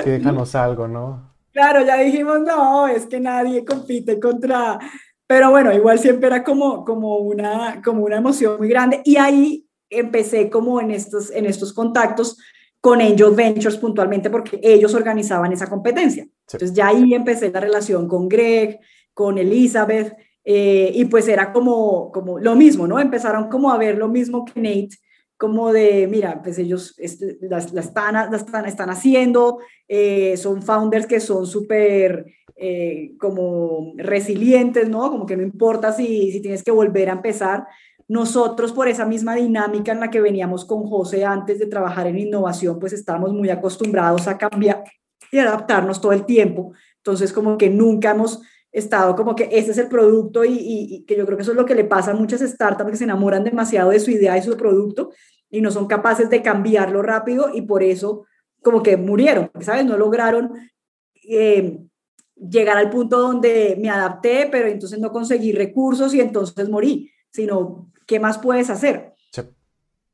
[0.04, 1.30] que déjanos algo, ¿no?
[1.52, 4.80] Claro, ya dijimos, no, es que nadie compite contra...
[5.28, 9.02] Pero bueno, igual siempre era como, como, una, como una emoción muy grande.
[9.04, 12.38] Y ahí empecé como en estos, en estos contactos
[12.82, 16.28] con Angel Ventures puntualmente porque ellos organizaban esa competencia.
[16.48, 18.80] Entonces ya ahí empecé la relación con Greg,
[19.14, 23.00] con Elizabeth, eh, y pues era como, como lo mismo, ¿no?
[23.00, 24.98] Empezaron como a ver lo mismo que Nate,
[25.38, 31.06] como de, mira, pues ellos este, las, están, las están, están haciendo, eh, son founders
[31.06, 32.26] que son súper
[32.56, 35.10] eh, como resilientes, ¿no?
[35.10, 37.68] Como que no importa si, si tienes que volver a empezar,
[38.10, 42.18] nosotros, por esa misma dinámica en la que veníamos con José antes de trabajar en
[42.18, 44.84] innovación, pues estábamos muy acostumbrados a cambiar
[45.32, 46.74] y adaptarnos todo el tiempo.
[46.98, 48.42] Entonces, como que nunca hemos
[48.72, 51.66] estado como que ese es el producto y, que yo creo que eso es lo
[51.66, 54.58] que le pasa a muchas startups que se enamoran demasiado de su idea y su
[54.58, 55.12] producto
[55.52, 58.26] y no son capaces de cambiarlo rápido y por eso
[58.64, 59.86] como que murieron, ¿sabes?
[59.86, 60.54] No lograron
[61.28, 61.80] eh,
[62.36, 67.90] llegar al punto donde me adapté, pero entonces no conseguí recursos y entonces morí, sino
[68.10, 69.14] ¿qué más puedes hacer?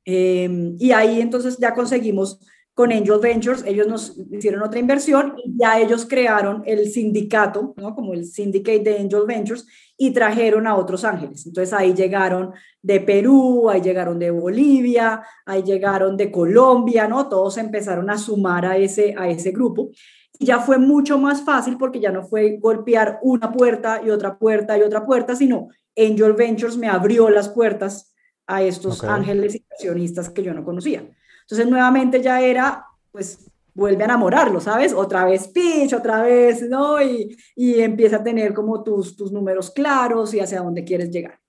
[0.03, 2.39] Em, y ahí entonces ya conseguimos
[2.75, 7.95] con Angel Ventures, ellos nos hicieron otra inversión y ya ellos crearon el sindicato, ¿no?
[7.95, 9.65] como el syndicate de Angel Ventures,
[9.97, 11.45] y trajeron a otros ángeles.
[11.47, 17.29] Entonces ahí llegaron de Perú, ahí llegaron de Bolivia, ahí llegaron de Colombia, ¿no?
[17.29, 19.91] Todos empezaron a sumar a ese, a ese grupo.
[20.39, 24.77] Ya fue mucho más fácil porque ya no fue golpear una puerta y otra puerta
[24.77, 28.13] y otra puerta, sino Angel Ventures me abrió las puertas
[28.47, 31.03] a estos ángeles inversionistas que yo no conocía.
[31.41, 34.93] Entonces, nuevamente ya era, pues, vuelve a enamorarlo, ¿sabes?
[34.93, 37.01] Otra vez pitch, otra vez, ¿no?
[37.01, 41.39] Y, y empieza a tener como tus, tus números claros y hacia dónde quieres llegar.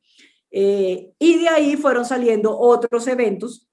[0.50, 3.68] Eh, y de ahí fueron saliendo otros eventos,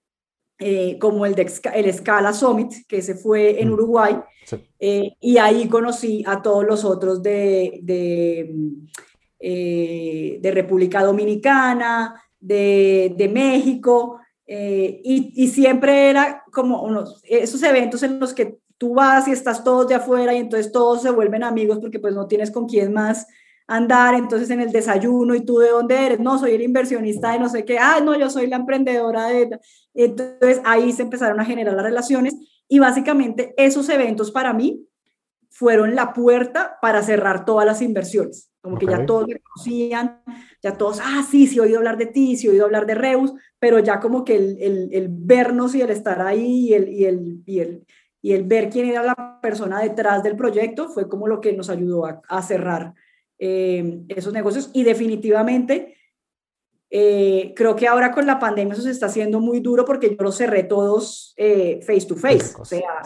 [0.60, 3.74] eh, como el de el Scala Summit, que se fue en mm.
[3.74, 4.16] Uruguay,
[4.80, 8.54] eh, y ahí conocí a todos los otros de, de
[9.46, 17.62] eh, de República Dominicana, de, de México, eh, y, y, siempre era como unos, esos
[17.64, 21.12] eventos en los que tú vas y estás todos de afuera y entonces todos se
[21.12, 23.28] vuelven amigos porque pues no tienes con quién más
[23.76, 27.40] andar, entonces en el desayuno y tú de dónde eres, no, soy el inversionista de
[27.40, 29.60] no sé qué, ah, no, yo soy la emprendedora de...
[29.94, 32.36] Entonces ahí se empezaron a generar las relaciones
[32.68, 34.86] y básicamente esos eventos para mí
[35.50, 38.50] fueron la puerta para cerrar todas las inversiones.
[38.62, 40.22] Como que ya todos me conocían,
[40.62, 42.96] ya todos, ah, sí, sí, he oído hablar de ti, sí, he oído hablar de
[42.96, 46.90] Reus, pero ya como que el, el, el vernos y el estar ahí y el,
[46.90, 47.86] y, el, y, el,
[48.22, 51.70] y el ver quién era la persona detrás del proyecto fue como lo que nos
[51.70, 52.94] ayudó a, a cerrar
[53.40, 54.70] eh, esos negocios.
[54.74, 55.96] Y definitivamente,
[56.90, 60.24] eh, creo que ahora con la pandemia eso se está haciendo muy duro porque yo
[60.24, 62.54] los cerré todos eh, face to face.
[62.58, 63.02] O sea,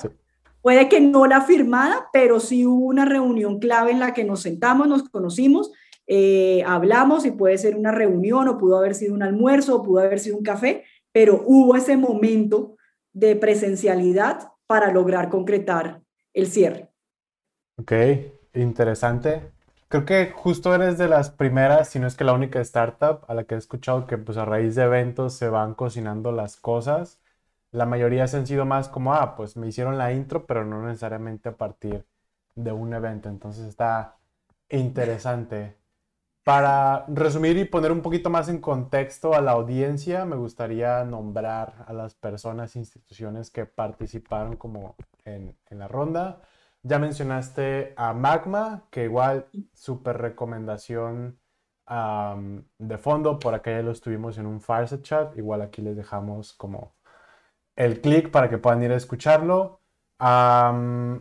[0.67, 4.41] Puede que no la firmada, pero sí hubo una reunión clave en la que nos
[4.41, 5.71] sentamos, nos conocimos,
[6.07, 10.01] eh, hablamos y puede ser una reunión o pudo haber sido un almuerzo o pudo
[10.01, 12.75] haber sido un café, pero hubo ese momento
[13.13, 16.01] de presencialidad para lograr concretar
[16.33, 16.89] el cierre.
[17.77, 17.93] Ok,
[18.53, 19.53] interesante.
[19.89, 23.34] Creo que justo eres de las primeras, si no es que la única startup a
[23.34, 27.19] la que he escuchado que pues a raíz de eventos se van cocinando las cosas
[27.71, 30.86] la mayoría se han sido más como, ah, pues me hicieron la intro, pero no
[30.86, 32.06] necesariamente a partir
[32.56, 33.30] de un evento.
[33.30, 34.17] Entonces está
[34.69, 35.78] interesante.
[36.43, 41.86] Para resumir y poner un poquito más en contexto a la audiencia, me gustaría nombrar
[41.88, 44.95] a las personas instituciones que participaron como
[45.26, 46.41] en, la ronda.
[46.88, 51.38] Ya mencionaste a Magma, que igual súper recomendación
[52.78, 56.54] de fondo, por acá ya lo estuvimos en un Fireset Chat, igual aquí les dejamos
[56.54, 56.95] como
[57.76, 59.82] el clic para que puedan ir a escucharlo.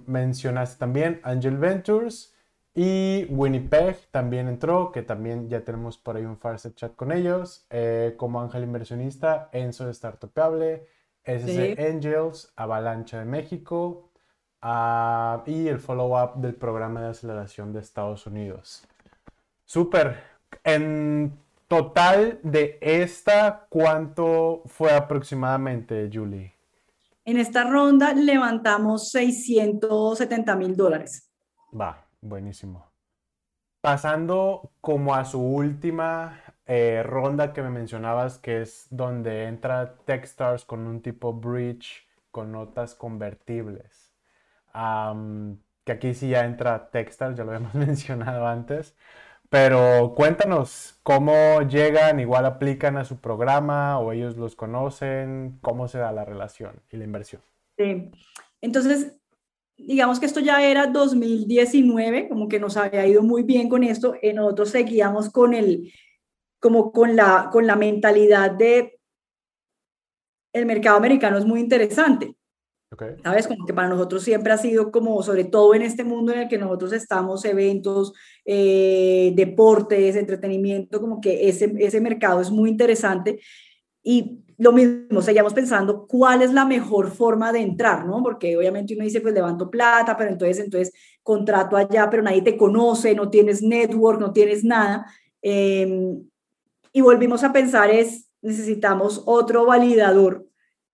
[0.06, 2.32] mencionaste también Angel Ventures
[2.72, 7.66] y Winnipeg también entró, que también ya tenemos por ahí un Fireset Chat con ellos,
[7.70, 10.86] eh, como ángel inversionista, Enzo de Startupable,
[11.24, 14.12] SC Angels, Avalancha de México
[14.62, 18.86] y el follow-up del programa de aceleración de Estados Unidos.
[19.64, 20.16] Súper.
[20.64, 21.38] En
[21.68, 26.54] total de esta, ¿cuánto fue aproximadamente, Julie?
[27.24, 31.30] En esta ronda levantamos 670 mil dólares.
[31.78, 32.86] Va, buenísimo.
[33.80, 40.64] Pasando como a su última eh, ronda que me mencionabas, que es donde entra Techstars
[40.64, 44.05] con un tipo bridge con notas convertibles.
[45.84, 48.94] Que aquí sí ya entra Techstars, ya lo habíamos mencionado antes.
[49.48, 55.98] Pero cuéntanos cómo llegan, igual aplican a su programa o ellos los conocen, cómo se
[55.98, 57.42] da la relación y la inversión.
[57.78, 58.10] Sí.
[58.60, 59.16] Entonces,
[59.76, 64.16] digamos que esto ya era 2019, como que nos había ido muy bien con esto,
[64.20, 65.92] y nosotros seguíamos con el,
[66.58, 68.98] como con la, con la mentalidad de
[70.52, 72.35] el mercado americano es muy interesante.
[73.22, 73.46] ¿Sabes?
[73.46, 76.48] Como que para nosotros siempre ha sido como, sobre todo en este mundo en el
[76.48, 78.12] que nosotros estamos, eventos,
[78.44, 83.40] eh, deportes, entretenimiento, como que ese, ese mercado es muy interesante.
[84.02, 88.22] Y lo mismo, seguíamos pensando cuál es la mejor forma de entrar, ¿no?
[88.22, 92.56] Porque obviamente uno dice, pues levanto plata, pero entonces, entonces contrato allá, pero nadie te
[92.56, 95.06] conoce, no tienes network, no tienes nada.
[95.42, 96.22] Em,
[96.92, 100.46] y volvimos a pensar es, necesitamos otro validador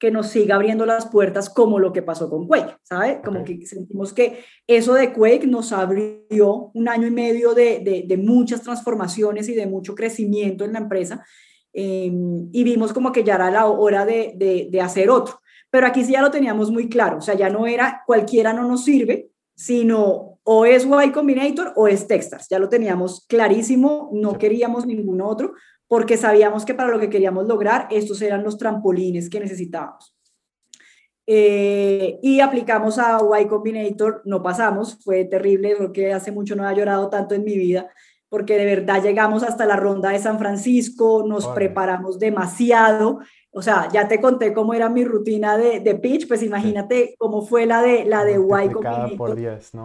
[0.03, 3.19] que nos siga abriendo las puertas como lo que pasó con Quake, ¿sabes?
[3.25, 8.17] Como que sentimos que eso de Quake nos abrió un año y medio de, de,
[8.17, 11.25] muchas transformaciones y de mucho crecimiento en la empresa
[11.73, 14.35] em, y vimos como que ya era la hora de,
[14.69, 15.41] de, hacer otro.
[15.71, 18.67] Pero aquí sí ya lo teníamos muy claro, o sea, ya no era cualquiera no
[18.67, 24.37] nos sirve, sino o es Y Combinator o es Techstars, ya lo teníamos clarísimo, no
[24.37, 25.53] queríamos ningún otro,
[25.92, 30.16] porque sabíamos que para lo que queríamos lograr, estos eran los trampolines que necesitábamos.
[31.26, 36.64] Eh, y aplicamos a Y Combinator, no pasamos, fue terrible, creo que hace mucho no
[36.64, 37.90] había llorado tanto en mi vida,
[38.31, 43.18] porque de verdad llegamos hasta la ronda de San Francisco, nos preparamos demasiado,
[43.50, 47.44] o sea, ya te conté cómo era mi rutina de, de pitch, pues imagínate cómo
[47.44, 49.38] fue la de, la de Y Combinator.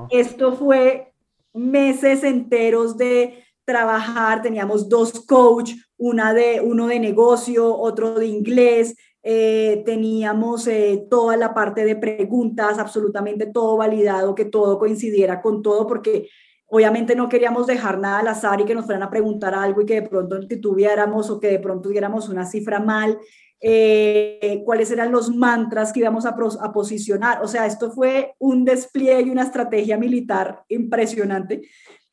[0.09, 1.11] Esto fue
[1.51, 8.95] meses enteros de trabajar, teníamos dos coach, una de, uno de negocio, otro de inglés,
[9.23, 15.61] eh, teníamos eh, toda la parte de preguntas, absolutamente todo validado, que todo coincidiera con
[15.61, 16.29] todo, porque
[16.67, 19.85] obviamente no queríamos dejar nada al azar y que nos fueran a preguntar algo y
[19.85, 23.17] que de pronto tuviéramos o que de pronto diéramos una cifra mal,
[23.59, 26.29] eh, cuáles eran los mantras que íbamos a,
[26.61, 27.43] a posicionar.
[27.43, 31.63] O sea, esto fue un despliegue y una estrategia militar impresionante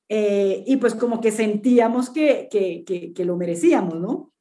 [0.09, 4.33] eh, y pues como que sentíamos que, que, que, lo merecíamos, ¿no?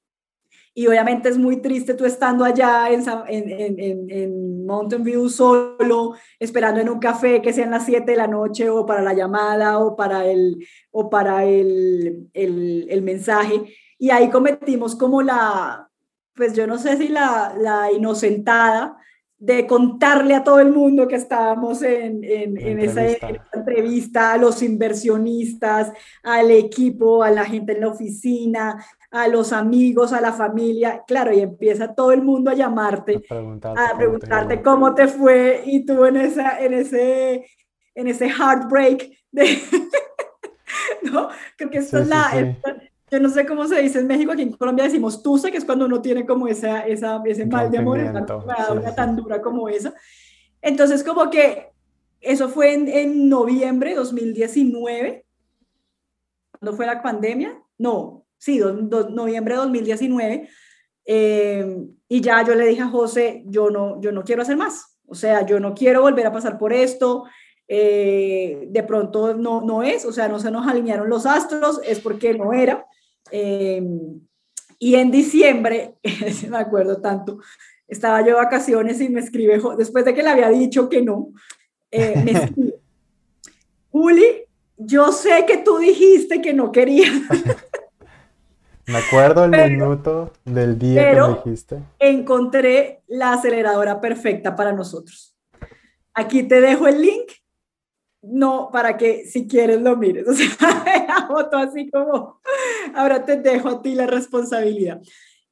[0.76, 6.82] Y obviamente es muy triste tú estando allá en, en, en, Mountain View solo, esperando
[6.82, 9.96] en un café que sean las 7 de la noche o para la llamada o
[9.96, 13.66] para el, o para el, el, el mensaje.
[14.00, 15.90] Y ahí cometimos como la,
[16.34, 18.98] pues yo no sé si la, la inocentada
[19.44, 23.06] de contarle a todo el mundo que estábamos en, en, en, esa,
[23.52, 25.92] entrevista, a los inversionistas,
[26.24, 31.34] al equipo, a la gente en la oficina, a los amigos, a la familia, claro,
[31.34, 33.22] y empieza todo el mundo a llamarte,
[33.76, 37.46] a preguntarte, cómo, te fue y tú en, esa, en, ese,
[37.96, 39.60] en ese heartbreak de...
[41.12, 41.28] ¿no?
[41.58, 42.32] Creo que esto es la
[43.14, 45.66] yo no sé cómo se dice en México, aquí en Colombia decimos tusa, que es
[45.66, 49.94] cuando uno tiene como esa, esa ese mal de amor, una tan dura como esa.
[50.60, 51.74] Entonces, como que
[52.20, 55.28] eso fue en, en noviembre de 2019,
[56.60, 57.62] ¿cuándo fue la pandemia?
[57.78, 60.50] No, sí, noviembre de 2019.
[61.06, 61.78] Eh,
[62.08, 64.98] y ya yo le dije a José, yo no, yo no quiero hacer más.
[65.06, 67.26] O sea, yo no quiero volver a pasar por esto.
[67.68, 72.00] Eh, de pronto no, no es, o sea, no se nos alinearon los astros, es
[72.00, 72.88] porque no era.
[73.36, 74.22] Em,
[74.78, 75.96] y en diciembre,
[76.50, 77.40] me acuerdo tanto,
[77.88, 81.30] estaba yo de vacaciones y me escribe, después de que le había dicho que no,
[81.90, 82.76] eh, me escribe,
[83.90, 84.46] Juli,
[84.78, 87.10] yo sé que tú dijiste que no querías.
[88.86, 91.80] Me acuerdo el minuto del día que me dijiste.
[92.00, 95.38] Encontré la aceleradora perfecta para nosotros.
[96.14, 97.32] Aquí te dejo el link.
[98.24, 100.26] No, para que si quieres lo mires.
[100.30, 102.40] O sea, la foto así como,
[102.96, 105.02] ahora te dejo a ti la responsabilidad.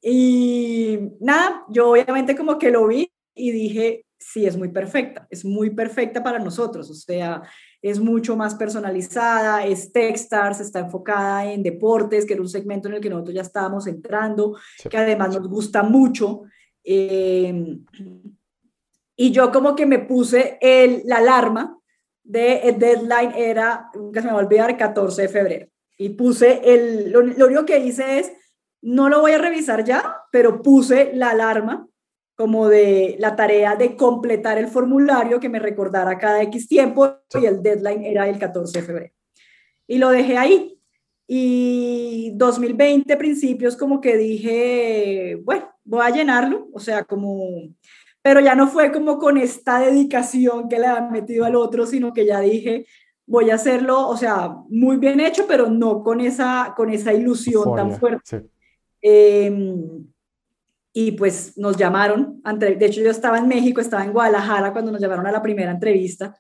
[0.01, 5.43] Y nada, yo obviamente como que lo vi y dije, sí, es muy perfecta, es
[5.43, 6.89] muy perfecta para nosotros.
[6.89, 7.43] O sea,
[7.81, 12.95] es mucho más personalizada, es Techstars, está enfocada en deportes, que era un segmento en
[12.95, 14.57] el que nosotros ya estábamos entrando,
[14.89, 16.43] que además nos gusta mucho.
[16.83, 17.83] Em,
[19.17, 21.80] y yo como que me puse el, la alarma
[22.31, 25.67] de el deadline era, que se me va a olvidar, 14 de febrero.
[25.97, 28.31] Y puse el, lo, lo único que hice es,
[28.81, 31.87] no lo voy a revisar ya, pero puse la alarma
[32.35, 37.45] como de la tarea de completar el formulario que me recordara cada X tiempo y
[37.45, 39.13] el deadline era el 14 de febrero.
[39.85, 40.79] Y lo dejé ahí.
[41.27, 47.69] Y 2020 principios como que dije, bueno, voy a llenarlo, o sea, como,
[48.21, 52.13] pero ya no fue como con esta dedicación que le han metido al otro, sino
[52.13, 52.85] que ya dije,
[53.25, 57.75] voy a hacerlo, o sea, muy bien hecho, pero no con esa, con esa ilusión
[57.75, 58.49] tan fuerte.
[59.01, 60.05] Em,
[60.93, 65.01] y pues nos llamaron, de hecho yo estaba en México, estaba en Guadalajara cuando nos
[65.01, 66.35] llamaron a la primera entrevista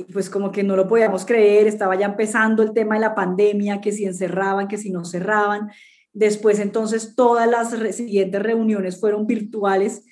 [0.00, 3.14] y pues como que no lo podíamos creer, estaba ya empezando el tema de la
[3.14, 5.70] pandemia, que si encerraban, que si no cerraban.
[6.14, 10.06] Después entonces todas las siguientes reuniones fueron virtuales.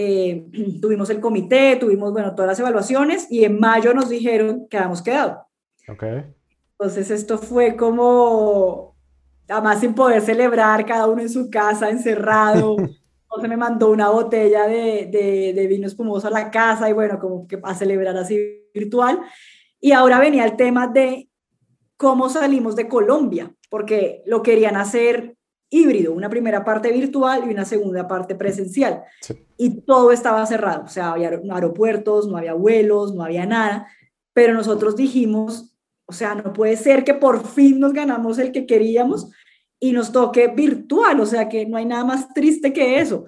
[0.00, 0.46] Eh,
[0.80, 5.02] tuvimos el comité, tuvimos, bueno, todas las evaluaciones y en mayo nos dijeron que habíamos
[5.02, 5.44] quedado.
[5.88, 6.24] Okay.
[6.72, 8.94] Entonces esto fue como,
[9.48, 12.76] además sin poder celebrar, cada uno en su casa, encerrado.
[13.40, 17.18] se me mandó una botella de, de, de, vino espumoso a la casa y bueno,
[17.18, 18.38] como que a celebrar así
[18.72, 19.20] virtual.
[19.80, 21.28] Y ahora venía el tema de
[21.96, 25.36] cómo salimos de Colombia, porque lo querían hacer
[25.70, 29.02] híbrido, una primera parte virtual y una segunda parte presencial.
[29.56, 33.88] Y todo estaba cerrado, o sea, había aeropuertos, no había vuelos, no había nada,
[34.32, 38.66] pero nosotros dijimos, o sea, no puede ser que por fin nos ganamos el que
[38.66, 39.30] queríamos,
[39.80, 43.24] y nos toque virtual, o sea que no hay nada más triste que eso.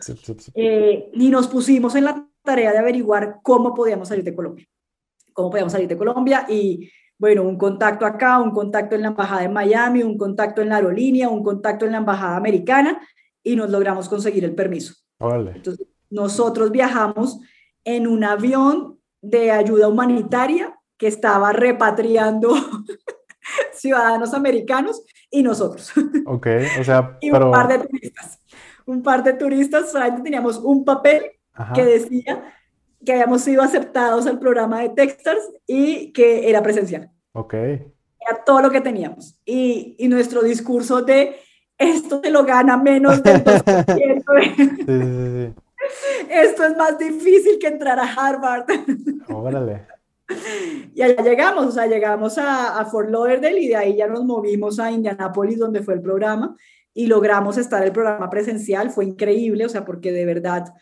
[0.55, 4.67] Eh, y nos pusimos en la tarea de averiguar cómo podíamos salir de Colombia,
[5.33, 9.43] cómo podíamos salir de Colombia y bueno, un contacto acá, un contacto en la embajada
[9.43, 12.99] de Miami, un contacto en la aerolínea, un contacto en la embajada americana
[13.43, 14.95] y nos logramos conseguir el permiso.
[15.55, 17.39] Entonces, nosotros viajamos
[17.85, 22.55] en un avión de ayuda humanitaria que estaba repatriando
[23.75, 25.93] ciudadanos americanos y nosotros.
[26.25, 26.47] Ok,
[26.81, 28.41] o sea, y un par de turistas.
[28.87, 31.33] Un par de turistas, solamente teníamos un papel
[31.75, 32.43] que decía
[33.05, 37.11] que habíamos sido aceptados al programa de Techstars y que era presencial.
[37.33, 37.55] Ok.
[37.55, 39.39] Era todo lo que teníamos.
[39.45, 41.37] Y, y nuestro discurso de
[41.79, 43.85] esto te lo gana menos del 2%.
[43.97, 45.55] sí, sí, sí.
[46.29, 48.67] Esto es más difícil que entrar a Harvard.
[49.29, 49.87] Órale.
[50.95, 54.25] Y allá llegamos, o sea, llegamos a, a, Fort Lauderdale y de ahí ya nos
[54.25, 56.57] movimos a Indianapolis, donde fue el programa,
[56.95, 58.91] y logramos estar el programa presencial.
[58.91, 60.73] Fue increíble, o sea, porque de verdad,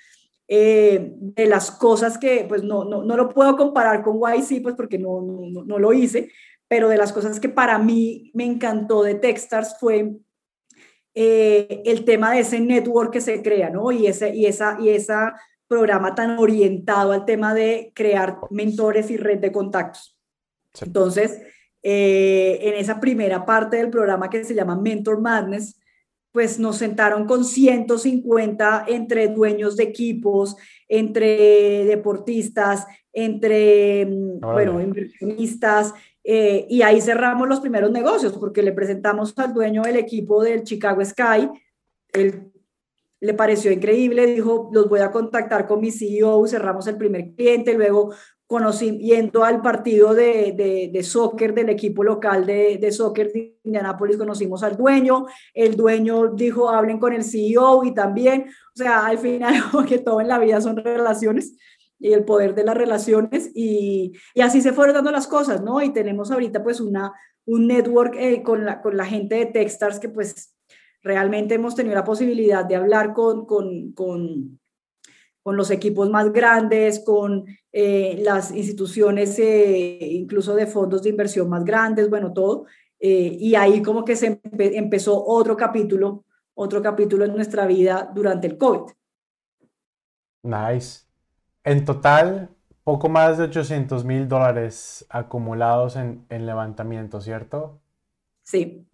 [0.49, 4.75] eh, de las cosas que, pues no, no, no, lo puedo comparar con YC, pues
[4.75, 6.31] porque no, no, no lo hice,
[6.67, 10.17] pero de las cosas que para mí me encantó de Techstars fue
[11.15, 13.91] eh, el tema de ese network que se crea, ¿no?
[13.93, 15.35] Y, ese, y, esa, y esa
[15.67, 20.19] programa tan orientado al tema de crear mentores y red de contactos.
[20.81, 21.43] Entonces,
[21.83, 25.78] eh, en esa primera parte del programa que se llama Mentor Madness,
[26.39, 30.55] pues nos sentaron con 150 entre dueños de equipos,
[30.87, 38.71] entre deportistas, entre, mm, bueno, inversionistas, eh, y ahí cerramos los primeros negocios porque le
[38.71, 41.51] presentamos al dueño del equipo del Chicago Sky,
[42.13, 42.53] el
[43.21, 47.75] le pareció increíble, dijo, los voy a contactar con mi CEO, cerramos el primer cliente,
[47.75, 48.15] luego
[48.99, 54.63] yendo al partido de, de, soccer del equipo local de, de soccer de Indianápolis, conocimos
[54.63, 59.55] al dueño, el dueño dijo, hablen con el CEO y también, o sea, al final,
[59.89, 61.57] que todo en la vida son relaciones
[61.99, 65.83] y el poder de las relaciones y, y así se fueron dando las cosas, ¿no?
[65.83, 67.13] Y tenemos ahorita pues una,
[67.45, 70.55] un network eh, con, la, con la gente de Techstars que pues
[71.03, 74.59] Realmente hemos tenido la posibilidad de hablar con, con, con,
[75.49, 81.49] con los equipos más grandes, con eh, las instituciones eh, incluso de fondos de inversión
[81.49, 82.67] más grandes, bueno, todo.
[83.01, 88.47] Eh, y ahí como que se empezó otro capítulo, otro capítulo en nuestra vida durante
[88.47, 88.93] el COVID.
[90.43, 91.07] Nice.
[91.65, 92.51] En total,
[92.85, 97.81] poco más de 800 mil dólares acumulados en, levantamiento, ¿cierto?
[98.43, 98.87] Sí.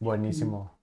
[0.00, 0.73] Buenísimo.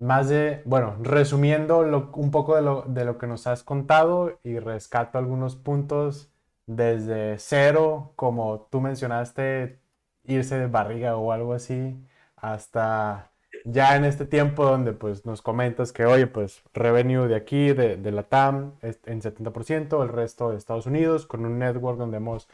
[0.00, 4.58] Más de, bueno, resumiendo un poco de lo, de lo que nos has contado y
[4.58, 6.30] rescato algunos puntos
[6.66, 9.80] desde cero, como tú mencionaste,
[10.24, 11.96] irse de barriga o algo así,
[12.36, 13.32] hasta
[13.64, 17.96] ya en este tiempo donde pues nos comentas que, oye, pues revenue de aquí, de,
[17.96, 22.48] de la TAM, en 70%, el resto de Estados Unidos, con un network donde hemos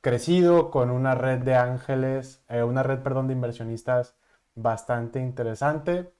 [0.00, 4.16] crecido, con una red de ángeles, eh, una red, perdón, de inversionistas
[4.54, 6.12] bastante interesante.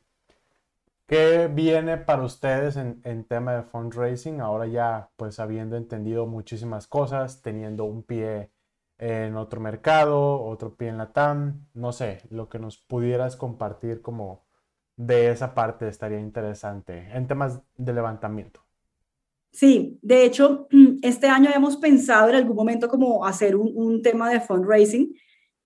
[1.09, 4.43] ¿Qué viene para ustedes en, en, tema de fundraising?
[4.43, 8.51] Ahora ya pues habiendo entendido muchísimas cosas, teniendo un pie
[8.99, 14.03] en otro mercado, otro pie en la TAM, no sé, lo que nos pudieras compartir
[14.03, 14.45] como
[14.97, 18.61] de esa parte estaría interesante en temas de levantamiento.
[19.51, 20.69] Sí, de hecho,
[21.03, 25.15] este año hemos pensado en algún momento como hacer un, un tema de fundraising.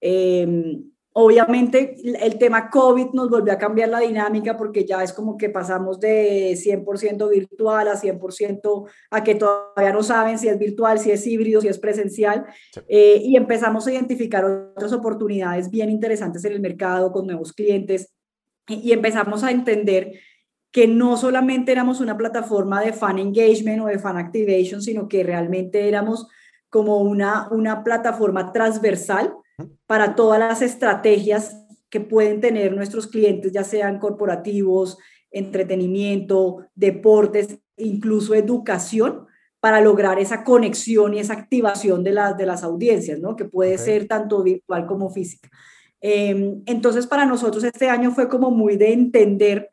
[0.00, 0.84] Eh,
[1.14, 5.50] Obviamente el tema COVID nos volvió a cambiar la dinámica porque ya es como que
[5.50, 11.10] pasamos de 100% virtual a 100% a que todavía no saben si es virtual, si
[11.10, 12.46] es híbrido, si es presencial.
[12.88, 18.10] Eh, y empezamos a identificar otras oportunidades bien interesantes en el mercado con nuevos clientes
[18.68, 20.12] y, empezamos a entender
[20.70, 25.22] que no solamente éramos una plataforma de fan engagement o de fan activation, sino que
[25.22, 26.28] realmente éramos
[26.70, 29.34] como una, una plataforma transversal
[29.86, 31.56] para todas las estrategias
[31.90, 34.98] que pueden tener nuestros clientes, ya sean corporativos,
[35.30, 39.26] entretenimiento, deportes, incluso educación,
[39.60, 43.36] para lograr esa conexión y esa activación de, las de las audiencias, ¿no?
[43.36, 45.48] que puede ser tanto virtual como física.
[46.00, 49.70] Em, entonces, para nosotros este año fue como muy de entender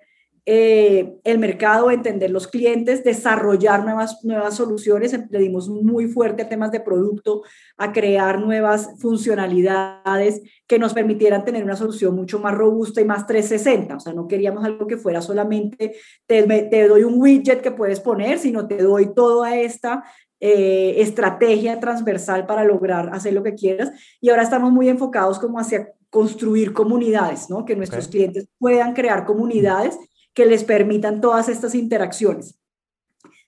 [0.52, 5.16] eh, el mercado, entender los clientes, desarrollar nuevas, nuevas soluciones.
[5.30, 7.44] Le dimos muy fuerte a temas de producto,
[7.78, 13.28] a crear nuevas funcionalidades que nos permitieran tener una solución mucho más robusta y más
[13.28, 13.98] 360.
[13.98, 15.94] O sea, no queríamos algo que fuera solamente
[16.26, 20.04] te, te doy un widget que puedes poner, sino te doy toda esta
[20.40, 23.92] eh, estrategia transversal para lograr hacer lo que quieras.
[24.20, 27.66] Y ahora estamos muy enfocados como hacia construir comunidades, ¿no?
[27.66, 29.96] Que nuestros clientes puedan crear comunidades
[30.40, 32.58] que les permitan todas estas interacciones.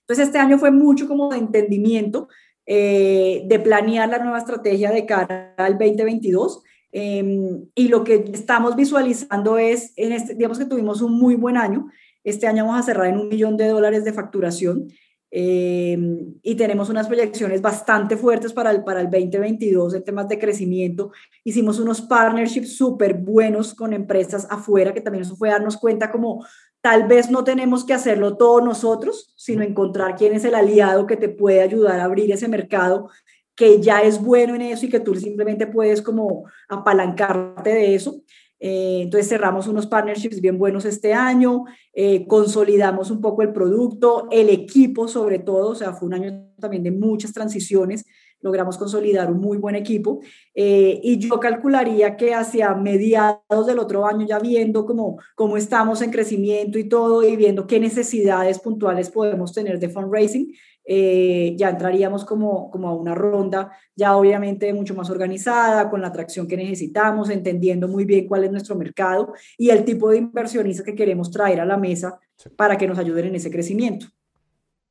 [0.00, 2.28] Entonces, este año fue mucho como de entendimiento,
[2.66, 6.62] eh, de planear la nueva estrategia de cara al 2022.
[6.92, 11.56] Em, y lo que estamos visualizando es, en este, digamos que tuvimos un muy buen
[11.56, 11.86] año.
[12.24, 14.88] Este año vamos a cerrar en un millón de dólares de facturación.
[15.34, 20.38] Em, y tenemos unas proyecciones bastante fuertes para el, para el 2022 en temas de
[20.38, 21.10] crecimiento.
[21.42, 26.44] Hicimos unos partnerships súper buenos con empresas afuera, que también eso fue darnos cuenta como
[26.82, 31.16] Tal vez no tenemos que hacerlo todos nosotros, sino encontrar quién es el aliado que
[31.16, 33.08] te puede ayudar a abrir ese mercado
[33.54, 38.22] que ya es bueno en eso y que tú simplemente puedes como apalancarte de eso.
[38.58, 44.28] Eh, entonces cerramos unos partnerships bien buenos este año, eh, consolidamos un poco el producto,
[44.30, 48.04] el equipo sobre todo, o sea, fue un año también de muchas transiciones
[48.42, 50.20] logramos consolidar un muy buen equipo
[50.54, 56.02] eh, y yo calcularía que hacia mediados del otro año, ya viendo cómo, cómo estamos
[56.02, 60.52] en crecimiento y todo y viendo qué necesidades puntuales podemos tener de fundraising,
[60.84, 66.08] eh, ya entraríamos como, como a una ronda ya obviamente mucho más organizada, con la
[66.08, 70.84] atracción que necesitamos, entendiendo muy bien cuál es nuestro mercado y el tipo de inversionistas
[70.84, 72.18] que queremos traer a la mesa
[72.56, 74.06] para que nos ayuden en ese crecimiento.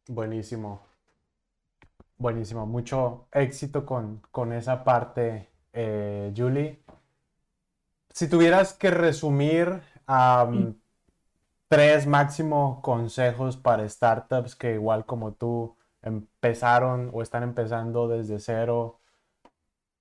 [0.08, 0.91] Buenísimo.
[2.22, 6.84] Buenísimo, mucho éxito con, con esa parte, eh, Julie.
[8.14, 9.82] Si tuvieras que resumir
[11.68, 19.00] tres máximo consejos para startups que igual como tú empezaron o están empezando desde cero,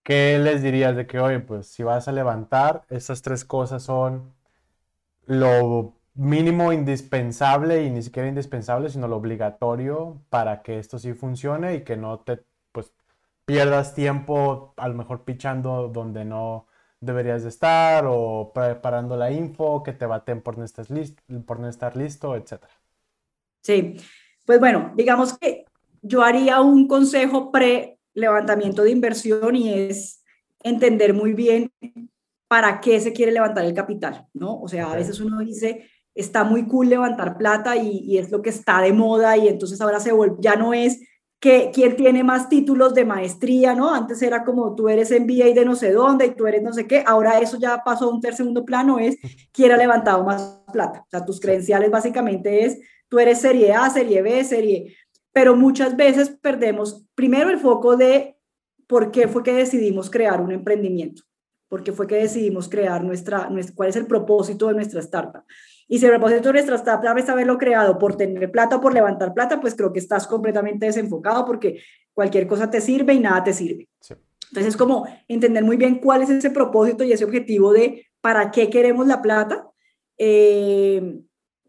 [0.03, 4.35] ¿qué les dirías de que, oye, pues si vas a levantar, estas tres cosas son
[5.25, 11.77] lo mínimo indispensable y ni siquiera indispensable, sino lo obligatorio para que esto sí funcione
[11.77, 12.43] y que no te
[12.73, 12.93] pues
[13.45, 16.67] pierdas tiempo a lo mejor pichando donde no
[17.01, 21.59] deberías de estar o preparando la info, que te baten por no estar listo, por
[21.59, 22.65] no estar listo, etc.
[23.63, 23.97] Sí,
[24.45, 25.65] pues bueno, digamos que
[26.03, 30.23] yo haría un consejo pre levantamiento de inversión y es
[30.63, 31.73] entender muy bien
[32.49, 34.61] para qué se quiere levantar el capital, ¿no?
[34.61, 38.51] O sea, a veces uno dice, está muy cool levantar plata y, es lo que
[38.51, 41.01] está de moda y entonces ahora se ya no es
[41.39, 43.95] que quién tiene más títulos de maestría, ¿no?
[43.95, 46.87] Antes era como tú eres MBA de no sé dónde y tú eres no sé
[46.87, 49.17] qué, ahora eso ya pasó a un tercer segundo plano, es
[49.53, 51.01] quién ha levantado más plata.
[51.01, 54.95] O sea, tus credenciales básicamente es tú eres serie A, serie B, serie
[55.33, 58.37] pero muchas veces perdemos primero el foco de
[58.87, 61.23] por qué fue que decidimos crear un emprendimiento,
[61.69, 65.45] por qué fue que decidimos crear nuestra, nuestra cuál es el propósito de nuestra startup.
[65.93, 68.95] Y si el propósito de nuestra startup es haberlo creado por tener plata o por
[68.95, 71.83] levantar plata, pues creo que estás completamente desenfocado porque
[72.15, 73.89] cualquier cosa te sirve y nada te sirve.
[74.51, 78.53] Entonces es como entender muy bien cuál es ese propósito y ese objetivo de para
[78.53, 79.69] qué queremos la plata,
[80.17, 81.23] eh,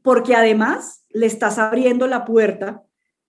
[0.03, 2.84] porque además le estás abriendo la puerta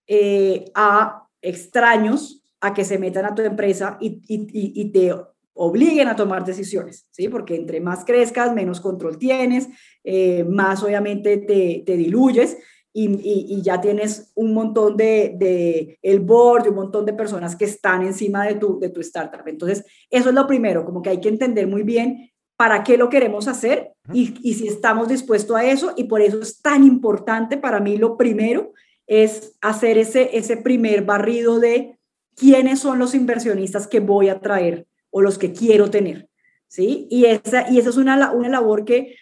[0.07, 5.15] eh, a extraños a que se metan a tu empresa y, te
[5.55, 7.29] obliguen a tomar decisiones, ¿sí?
[7.29, 9.69] Porque entre más crezcas, menos control tienes,
[10.05, 12.59] eh, más obviamente te, diluyes
[12.93, 18.47] y, ya tienes un montón de, el board, un montón de personas que están encima
[18.47, 19.47] de tu, de tu startup.
[19.47, 23.09] Entonces, eso es lo primero, como que hay que entender muy bien para qué lo
[23.09, 25.93] queremos hacer y, y si estamos dispuestos a eso.
[25.97, 28.73] Y por eso es tan importante para mí lo primero
[29.07, 31.99] es hacer ese, ese primer barrido de
[32.37, 36.29] quiénes son los inversionistas que voy a traer o los que quiero tener.
[36.73, 37.07] ¿sí?
[37.11, 39.15] Y esa, y esa es una, una labor que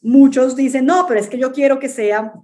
[0.00, 2.34] muchos dicen, no, pero es que yo quiero que sea,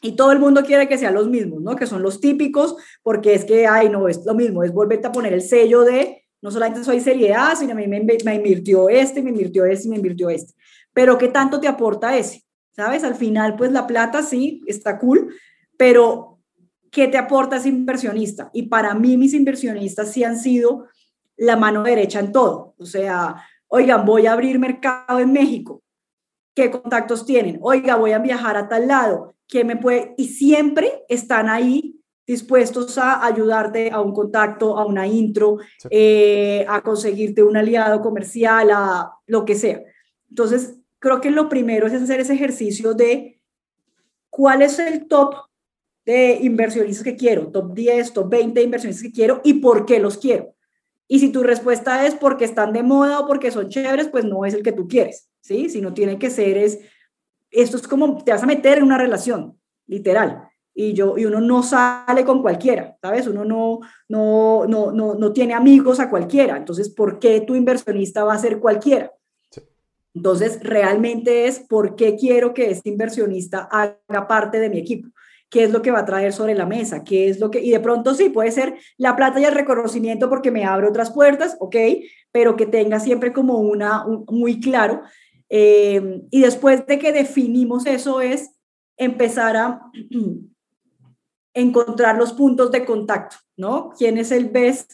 [0.00, 1.76] y todo el mundo quiere que sean los mismos, ¿no?
[1.76, 5.12] Que son los típicos, porque es que, ay, no, es lo mismo, es volverte a
[5.12, 9.22] poner el sello de, no solamente soy seriedad, sino a mí me, me invirtió este,
[9.22, 10.54] me invirtió este, me invirtió este.
[10.94, 12.42] Pero ¿qué tanto te aporta ese?
[12.72, 13.04] ¿Sabes?
[13.04, 15.34] Al final, pues la plata sí, está cool,
[15.76, 16.38] pero
[16.90, 18.50] ¿qué te aporta ese inversionista?
[18.54, 20.86] Y para mí mis inversionistas sí han sido
[21.36, 22.74] la mano derecha en todo.
[22.78, 23.36] O sea,
[23.68, 25.82] oigan, voy a abrir mercado en México.
[26.54, 27.58] ¿Qué contactos tienen?
[27.60, 29.34] Oiga, voy a viajar a tal lado.
[29.46, 30.14] ¿Qué me puede?
[30.16, 35.58] Y siempre están ahí dispuestos a ayudarte a un contacto, a una intro,
[35.90, 39.80] eh, a conseguirte un aliado comercial, a lo que sea.
[40.28, 43.40] Entonces, creo que lo primero es hacer ese ejercicio de
[44.28, 45.34] cuál es el top
[46.04, 50.18] de inversionistas que quiero, top 10, top 20 inversionistas que quiero y por qué los
[50.18, 50.55] quiero.
[51.08, 54.44] Y si tu respuesta es porque están de moda o porque son chéveres, pues no
[54.44, 55.68] es el que tú quieres, ¿sí?
[55.68, 56.80] Si no tiene que ser es,
[57.50, 60.48] esto es como te vas a meter en una relación, literal.
[60.74, 63.26] Y, yo, y uno no sale con cualquiera, ¿sabes?
[63.26, 66.56] Uno no, no, no, no, no tiene amigos a cualquiera.
[66.56, 69.10] Entonces, ¿por qué tu inversionista va a ser cualquiera?
[70.12, 75.08] Entonces, realmente es por qué quiero que este inversionista haga parte de mi equipo
[75.50, 77.70] qué es lo que va a traer sobre la mesa, qué es lo que, y
[77.70, 81.56] de pronto sí, puede ser la plata y el reconocimiento porque me abre otras puertas,
[81.60, 81.76] ok,
[82.32, 85.02] pero que tenga siempre como una, muy claro.
[85.48, 88.50] Eh, y después de que definimos eso es
[88.96, 89.80] empezar a
[91.54, 93.90] encontrar los puntos de contacto, ¿no?
[93.96, 94.92] ¿Quién es el best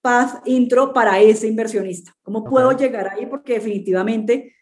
[0.00, 2.14] path intro para ese inversionista?
[2.22, 3.26] ¿Cómo puedo llegar ahí?
[3.26, 4.52] Porque definitivamente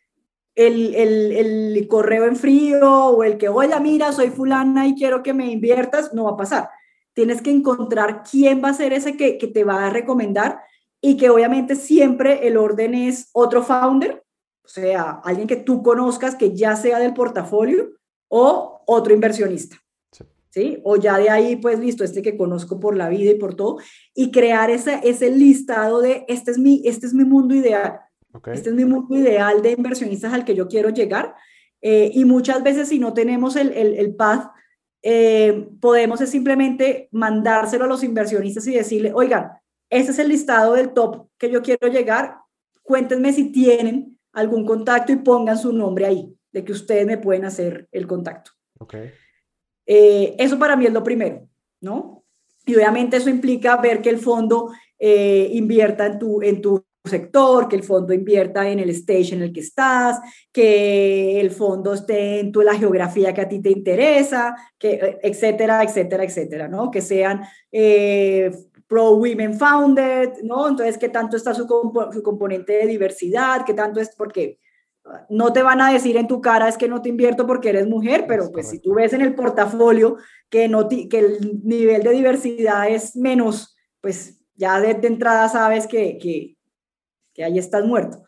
[0.66, 5.32] el, el, correo en frío o el que, oye, mira, soy fulana y quiero que
[5.32, 6.68] me inviertas, no va a pasar.
[7.14, 10.60] Tienes que encontrar quién va a ser ese que, que te va a recomendar
[11.00, 14.22] y que obviamente siempre el orden es otro founder,
[14.62, 17.92] o sea, alguien que tú conozcas que ya sea del portafolio
[18.28, 19.76] o otro inversionista.
[20.50, 20.80] Sí.
[20.84, 23.78] O ya de ahí, pues listo, este que conozco por la vida y por todo,
[24.14, 28.00] y crear ese, ese listado de, este es mi, este es mi mundo ideal
[28.52, 31.34] este es mi mundo ideal de inversionistas al que yo quiero llegar.
[31.82, 34.50] Eh, y muchas veces si no tenemos el, el, el path,
[35.02, 39.50] eh, podemos simplemente mandárselo a los inversionistas y decirle, oigan,
[39.88, 42.36] este es el listado del top que yo quiero llegar,
[42.82, 47.44] cuéntenme si tienen algún contacto y pongan su nombre ahí, de que ustedes me pueden
[47.44, 48.52] hacer el contacto.
[48.78, 49.10] Okay.
[49.86, 51.48] Eh, eso para mí es lo primero,
[51.80, 52.24] ¿no?
[52.66, 54.70] Y obviamente eso implica ver que el fondo
[55.02, 59.52] invierta en tu, en tu sector, que el fondo invierta en el stage en el
[59.52, 60.20] que estás,
[60.52, 65.82] que el fondo esté en tu, la geografía que a ti te interesa, que, etcétera,
[65.82, 66.90] etcétera, etcétera, ¿no?
[66.90, 67.42] Que sean
[67.72, 68.50] eh,
[68.86, 70.68] pro women founded, ¿no?
[70.68, 71.66] Entonces, ¿qué tanto está su,
[72.12, 73.64] su, componente de diversidad?
[73.64, 74.14] ¿Qué tanto es?
[74.14, 74.58] Porque
[75.06, 77.70] ah, no te van a decir en tu cara es que no te invierto porque
[77.70, 80.16] eres mujer, pero pues si tú ves en el portafolio
[80.50, 86.18] que, no que el nivel de diversidad es menos, pues ya de, entrada sabes que,
[86.18, 86.56] que
[87.34, 88.24] que ahí estás muerto.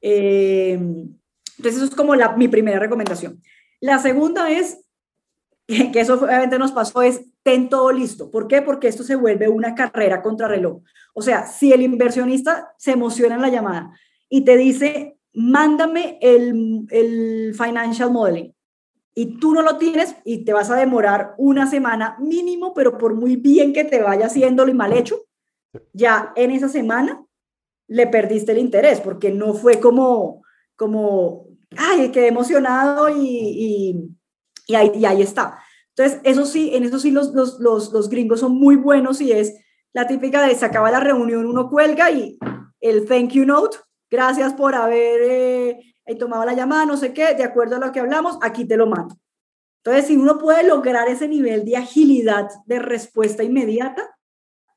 [0.00, 3.40] Eh, entonces, eso es como la, mi primera recomendación.
[3.80, 4.84] La segunda es,
[5.66, 8.30] que eso obviamente nos pasó, es ten todo listo.
[8.30, 8.62] ¿Por qué?
[8.62, 10.82] Porque esto se vuelve una carrera contra reloj.
[11.14, 13.90] O sea, si el inversionista se emociona en la llamada
[14.28, 18.54] y te dice, mándame el, el financial modeling,
[19.14, 23.14] y tú no lo tienes y te vas a demorar una semana mínimo, pero por
[23.14, 25.24] muy bien que te vaya haciéndolo y mal hecho,
[25.92, 27.23] ya en esa semana
[27.94, 30.42] le perdiste el interés, porque no fue como,
[30.74, 34.10] como ay, quedé emocionado y,
[34.66, 35.60] y, ahí, y ahí está.
[35.90, 39.30] Entonces, eso sí, en eso sí los, los, los, los gringos son muy buenos y
[39.30, 39.54] es
[39.92, 42.36] la típica de se acaba la reunión, uno cuelga y
[42.80, 43.78] el thank you note,
[44.10, 48.00] gracias por haber eh, tomado la llamada, no sé qué, de acuerdo a lo que
[48.00, 49.14] hablamos, aquí te lo mando.
[49.84, 54.16] Entonces, si uno puede lograr ese nivel de agilidad de respuesta inmediata,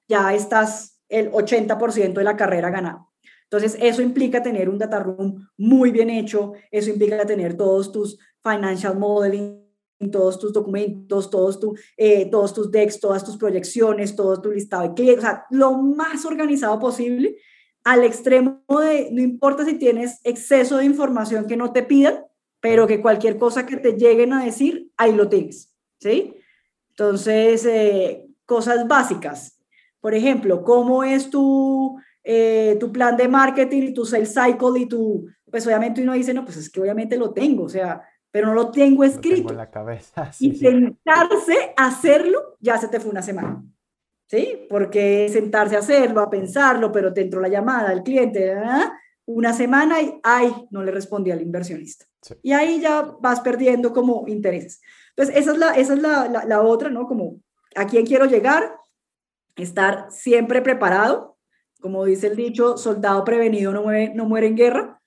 [0.08, 3.07] ya estás el 80% de la carrera ganado.
[3.50, 8.20] Entonces, eso implica tener un data room muy bien hecho, eso implica tener todos tus
[8.44, 9.68] financial modeling
[10.12, 14.84] todos tus documentos, todos, tu, eh, todos tus decks, todas tus proyecciones, todo tu listado
[14.84, 17.38] de clientes, o sea, lo más organizado posible,
[17.84, 22.26] al extremo de, no importa si tienes exceso de información que no te pidan,
[22.60, 26.36] pero que cualquier cosa que te lleguen a decir, ahí lo tienes, ¿sí?
[26.90, 29.60] Entonces, eh, cosas básicas.
[30.00, 31.98] Por ejemplo, ¿cómo es tu,
[32.30, 36.34] eh, tu plan de marketing y tu sales cycle y tu, pues obviamente uno dice,
[36.34, 39.50] no, pues es que obviamente lo tengo, o sea, pero no lo tengo escrito.
[39.52, 40.30] en la cabeza.
[40.42, 43.64] y sentarse a hacerlo, ya se te fue una semana.
[44.30, 44.68] ¿Sí?
[44.70, 48.54] Porque sentarse a hacerlo, a pensarlo, pero te entró la llamada del cliente,
[49.26, 52.08] una semana y, ay, no le respondí al inversionista.
[52.44, 54.82] Y ahí ya vas perdiendo como intereses.
[55.16, 57.08] Entonces, esa es la, esa es la, la, otra, ¿no?
[57.08, 57.40] Como,
[57.74, 58.76] ¿a quién quiero llegar?
[59.56, 61.37] Estar siempre preparado.
[61.80, 65.02] Como dice el dicho, soldado prevenido no muere, no muere en guerra.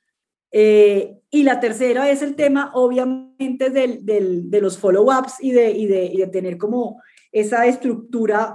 [0.52, 5.70] Eh, y la tercera es el tema, obviamente, del, del, de los follow-ups y de,
[5.70, 7.00] y, de, y de, tener como
[7.30, 8.54] esa estructura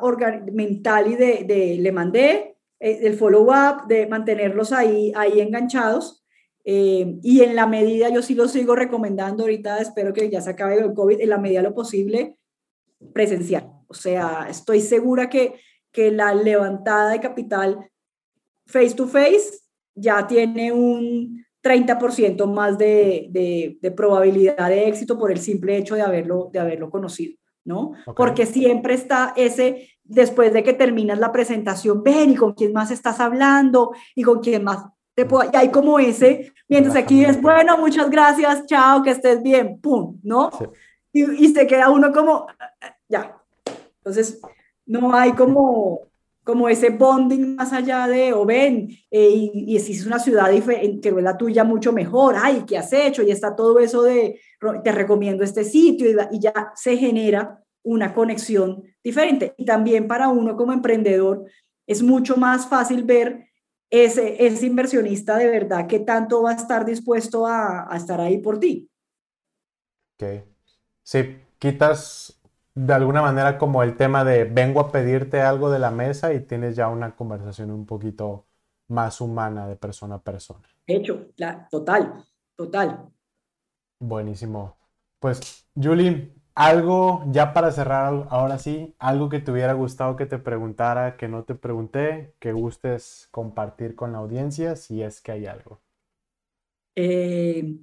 [0.52, 6.26] mental y de, de le mandé, eh, el follow-up, de mantenerlos ahí, ahí enganchados.
[6.66, 10.50] Eh, y en la medida, yo sí lo sigo recomendando ahorita, espero que ya se
[10.50, 12.38] acabe el COVID, en la medida de lo posible,
[13.14, 13.72] presencial.
[13.88, 15.56] O sea, estoy segura que,
[15.92, 17.90] que la levantada de capital
[18.66, 19.60] face to face
[19.96, 26.04] ya tiene un 30% más de, de, probabilidad de éxito por el simple hecho de
[26.04, 27.94] haberlo, de haberlo conocido, ¿no?
[28.16, 32.92] Porque siempre está ese, después de que terminas la presentación, ven y con quién más
[32.92, 34.86] estás hablando y con quién más
[35.16, 39.42] te puedo, y hay como ese, mientras aquí es, bueno, muchas gracias, chao, que estés
[39.42, 40.52] bien, pum, ¿no?
[41.12, 42.46] Y, y se queda uno como,
[43.08, 43.42] ya.
[44.00, 44.40] Entonces,
[44.86, 46.02] no hay como,
[46.46, 51.10] como ese bonding más allá de, o ven, eh, y, si es una ciudad que
[51.10, 53.24] es la tuya mucho mejor, ay, ¿qué has hecho?
[53.24, 54.40] Y está todo eso de,
[54.84, 59.56] te recomiendo este sitio, y, ya se genera una conexión diferente.
[59.58, 61.46] Y también para uno como emprendedor
[61.88, 63.48] es mucho más fácil ver
[63.90, 68.38] ese, ese inversionista de verdad que tanto va a estar dispuesto a, a estar ahí
[68.38, 68.88] por ti.
[70.16, 70.44] Ok.
[71.02, 72.35] Sí, quitas
[72.76, 76.42] de alguna manera como el tema de vengo a pedirte algo de la mesa y
[76.42, 78.46] tienes ya una conversación un poquito
[78.90, 80.68] más humana de persona a persona.
[80.86, 83.10] Hecho, la, total, total.
[84.00, 84.78] Buenísimo.
[85.20, 90.38] Pues, Julie, algo ya para cerrar ahora sí, algo que te hubiera gustado que te
[90.38, 95.46] preguntara, que no te pregunté, que gustes compartir con la audiencia, si es que hay
[95.46, 95.82] algo.
[96.96, 97.80] Eh,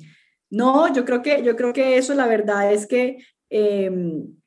[0.51, 3.19] no, yo creo que, yo creo que eso, la verdad es que
[3.51, 4.42] em,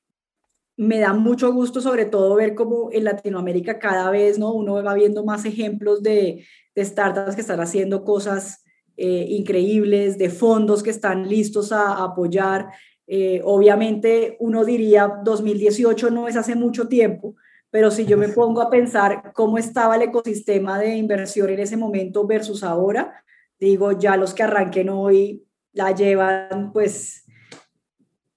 [0.78, 4.54] me da mucho gusto sobre todo ver cómo en Latinoamérica cada vez ¿no?
[4.54, 6.46] uno va viendo más ejemplos de,
[6.78, 8.64] startups que están haciendo cosas
[8.98, 12.68] eh, increíbles, de fondos que están listos a, apoyar.
[13.08, 17.36] Eh, obviamente uno diría 2018 no es hace mucho tiempo,
[17.70, 21.78] pero si yo me pongo a pensar cómo estaba el ecosistema de inversión en ese
[21.78, 23.24] momento versus ahora,
[23.60, 27.25] digo, ya los que arranquen hoy la llevan pues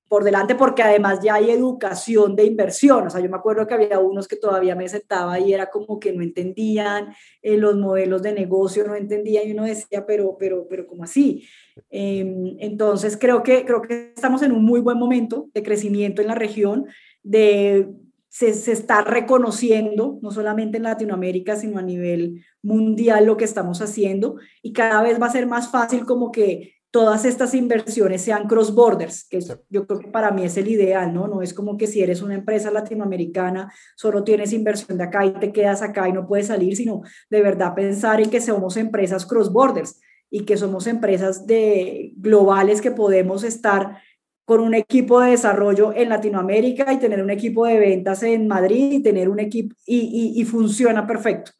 [0.09, 3.07] por delante porque además ya hay educación de inversión.
[3.07, 6.01] O sea, yo me acuerdo que había unos que todavía me sentaba y era como
[6.01, 10.67] que no entendían eh, los modelos de negocio, no entendían y uno decía, pero, pero,
[10.69, 11.47] pero, ¿cómo así?
[11.91, 16.29] Em, entonces, creo que, creo que estamos en un muy buen momento de crecimiento en
[16.29, 16.87] la región,
[17.23, 17.89] de
[18.31, 23.81] se, se, está reconociendo, no solamente en Latinoamérica, sino a nivel mundial lo que estamos
[23.81, 28.49] haciendo y cada vez va a ser más fácil como que todas estas inversiones sean
[28.49, 31.29] cross borders, que yo creo que para mí es el ideal, ¿no?
[31.29, 35.33] No es como que si eres una empresa latinoamericana, solo tienes inversión de acá y
[35.33, 39.27] te quedas acá y no puedes salir, sino de verdad pensar en que somos empresas
[39.27, 43.99] cross borders y que somos empresas de globales que podemos estar
[44.47, 48.93] con un equipo de desarrollo en Latinoamérica y tener un equipo de ventas en Madrid
[48.93, 51.53] y tener un equipo y, y, y funciona perfecto.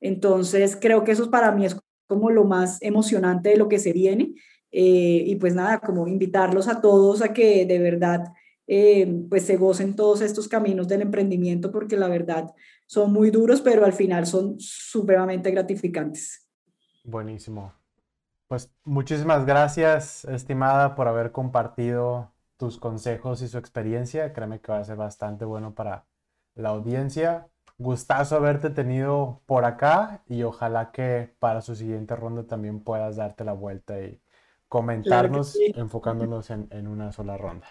[0.00, 1.76] Entonces, creo que eso para mí es
[2.08, 4.34] como lo más emocionante de lo que se viene
[4.72, 8.32] eh, y pues nada, como invitarlos a todos a que de verdad
[8.66, 12.54] eh, pues se gocen todos estos caminos del emprendimiento porque la verdad
[12.86, 16.48] son muy duros, pero al final son supremamente gratificantes.
[17.04, 17.74] Buenísimo.
[18.48, 24.32] Pues muchísimas gracias, estimada, por haber compartido tus consejos y su experiencia.
[24.32, 26.06] Créeme que va a ser bastante bueno para
[26.54, 27.48] la audiencia.
[27.78, 33.44] Gustazo haberte tenido por acá y ojalá que para su siguiente ronda también puedas darte
[33.44, 34.20] la vuelta y
[34.72, 37.66] comentarnos enfocándonos en, en una sola ronda.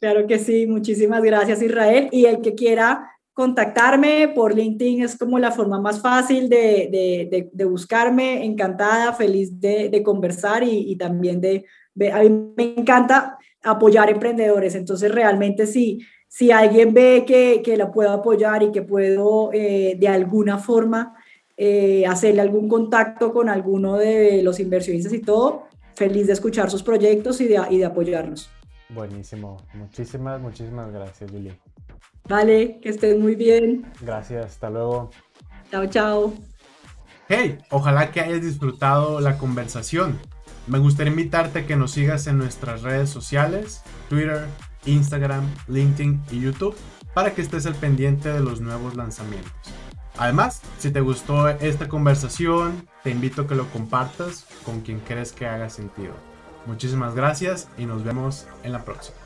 [0.00, 2.08] Claro que sí, muchísimas gracias Israel.
[2.10, 7.64] Y el que quiera contactarme por LinkedIn es como la forma más fácil de, de,
[7.64, 11.66] buscarme, encantada, feliz de, conversar y, y, también de,
[12.12, 17.92] a mí me encanta apoyar emprendedores, entonces realmente sí, si alguien ve que, que la
[17.92, 21.14] puedo apoyar y que puedo eh, de alguna forma
[21.56, 26.82] eh, hacerle algún contacto con alguno de los inversionistas y todo, feliz de escuchar sus
[26.82, 28.50] proyectos y de, y de apoyarnos.
[28.88, 29.56] Buenísimo.
[29.74, 31.52] Muchísimas, muchísimas gracias, Lili.
[32.28, 33.90] Vale, que estés muy bien.
[34.00, 35.10] Gracias, hasta luego.
[35.70, 36.34] Chao, chao.
[37.28, 40.18] Hey, ojalá que hayas disfrutado la conversación.
[40.66, 44.46] Me gustaría invitarte a que nos sigas en nuestras redes sociales, Twitter,
[44.84, 46.76] Instagram, LinkedIn y YouTube,
[47.14, 49.52] para que estés al pendiente de los nuevos lanzamientos.
[50.18, 55.32] Además, si te gustó esta conversación, te invito a que lo compartas con quien crees
[55.32, 56.12] que haga sentido.
[56.66, 59.16] Muchísimas gracias y nos vemos en la próxima.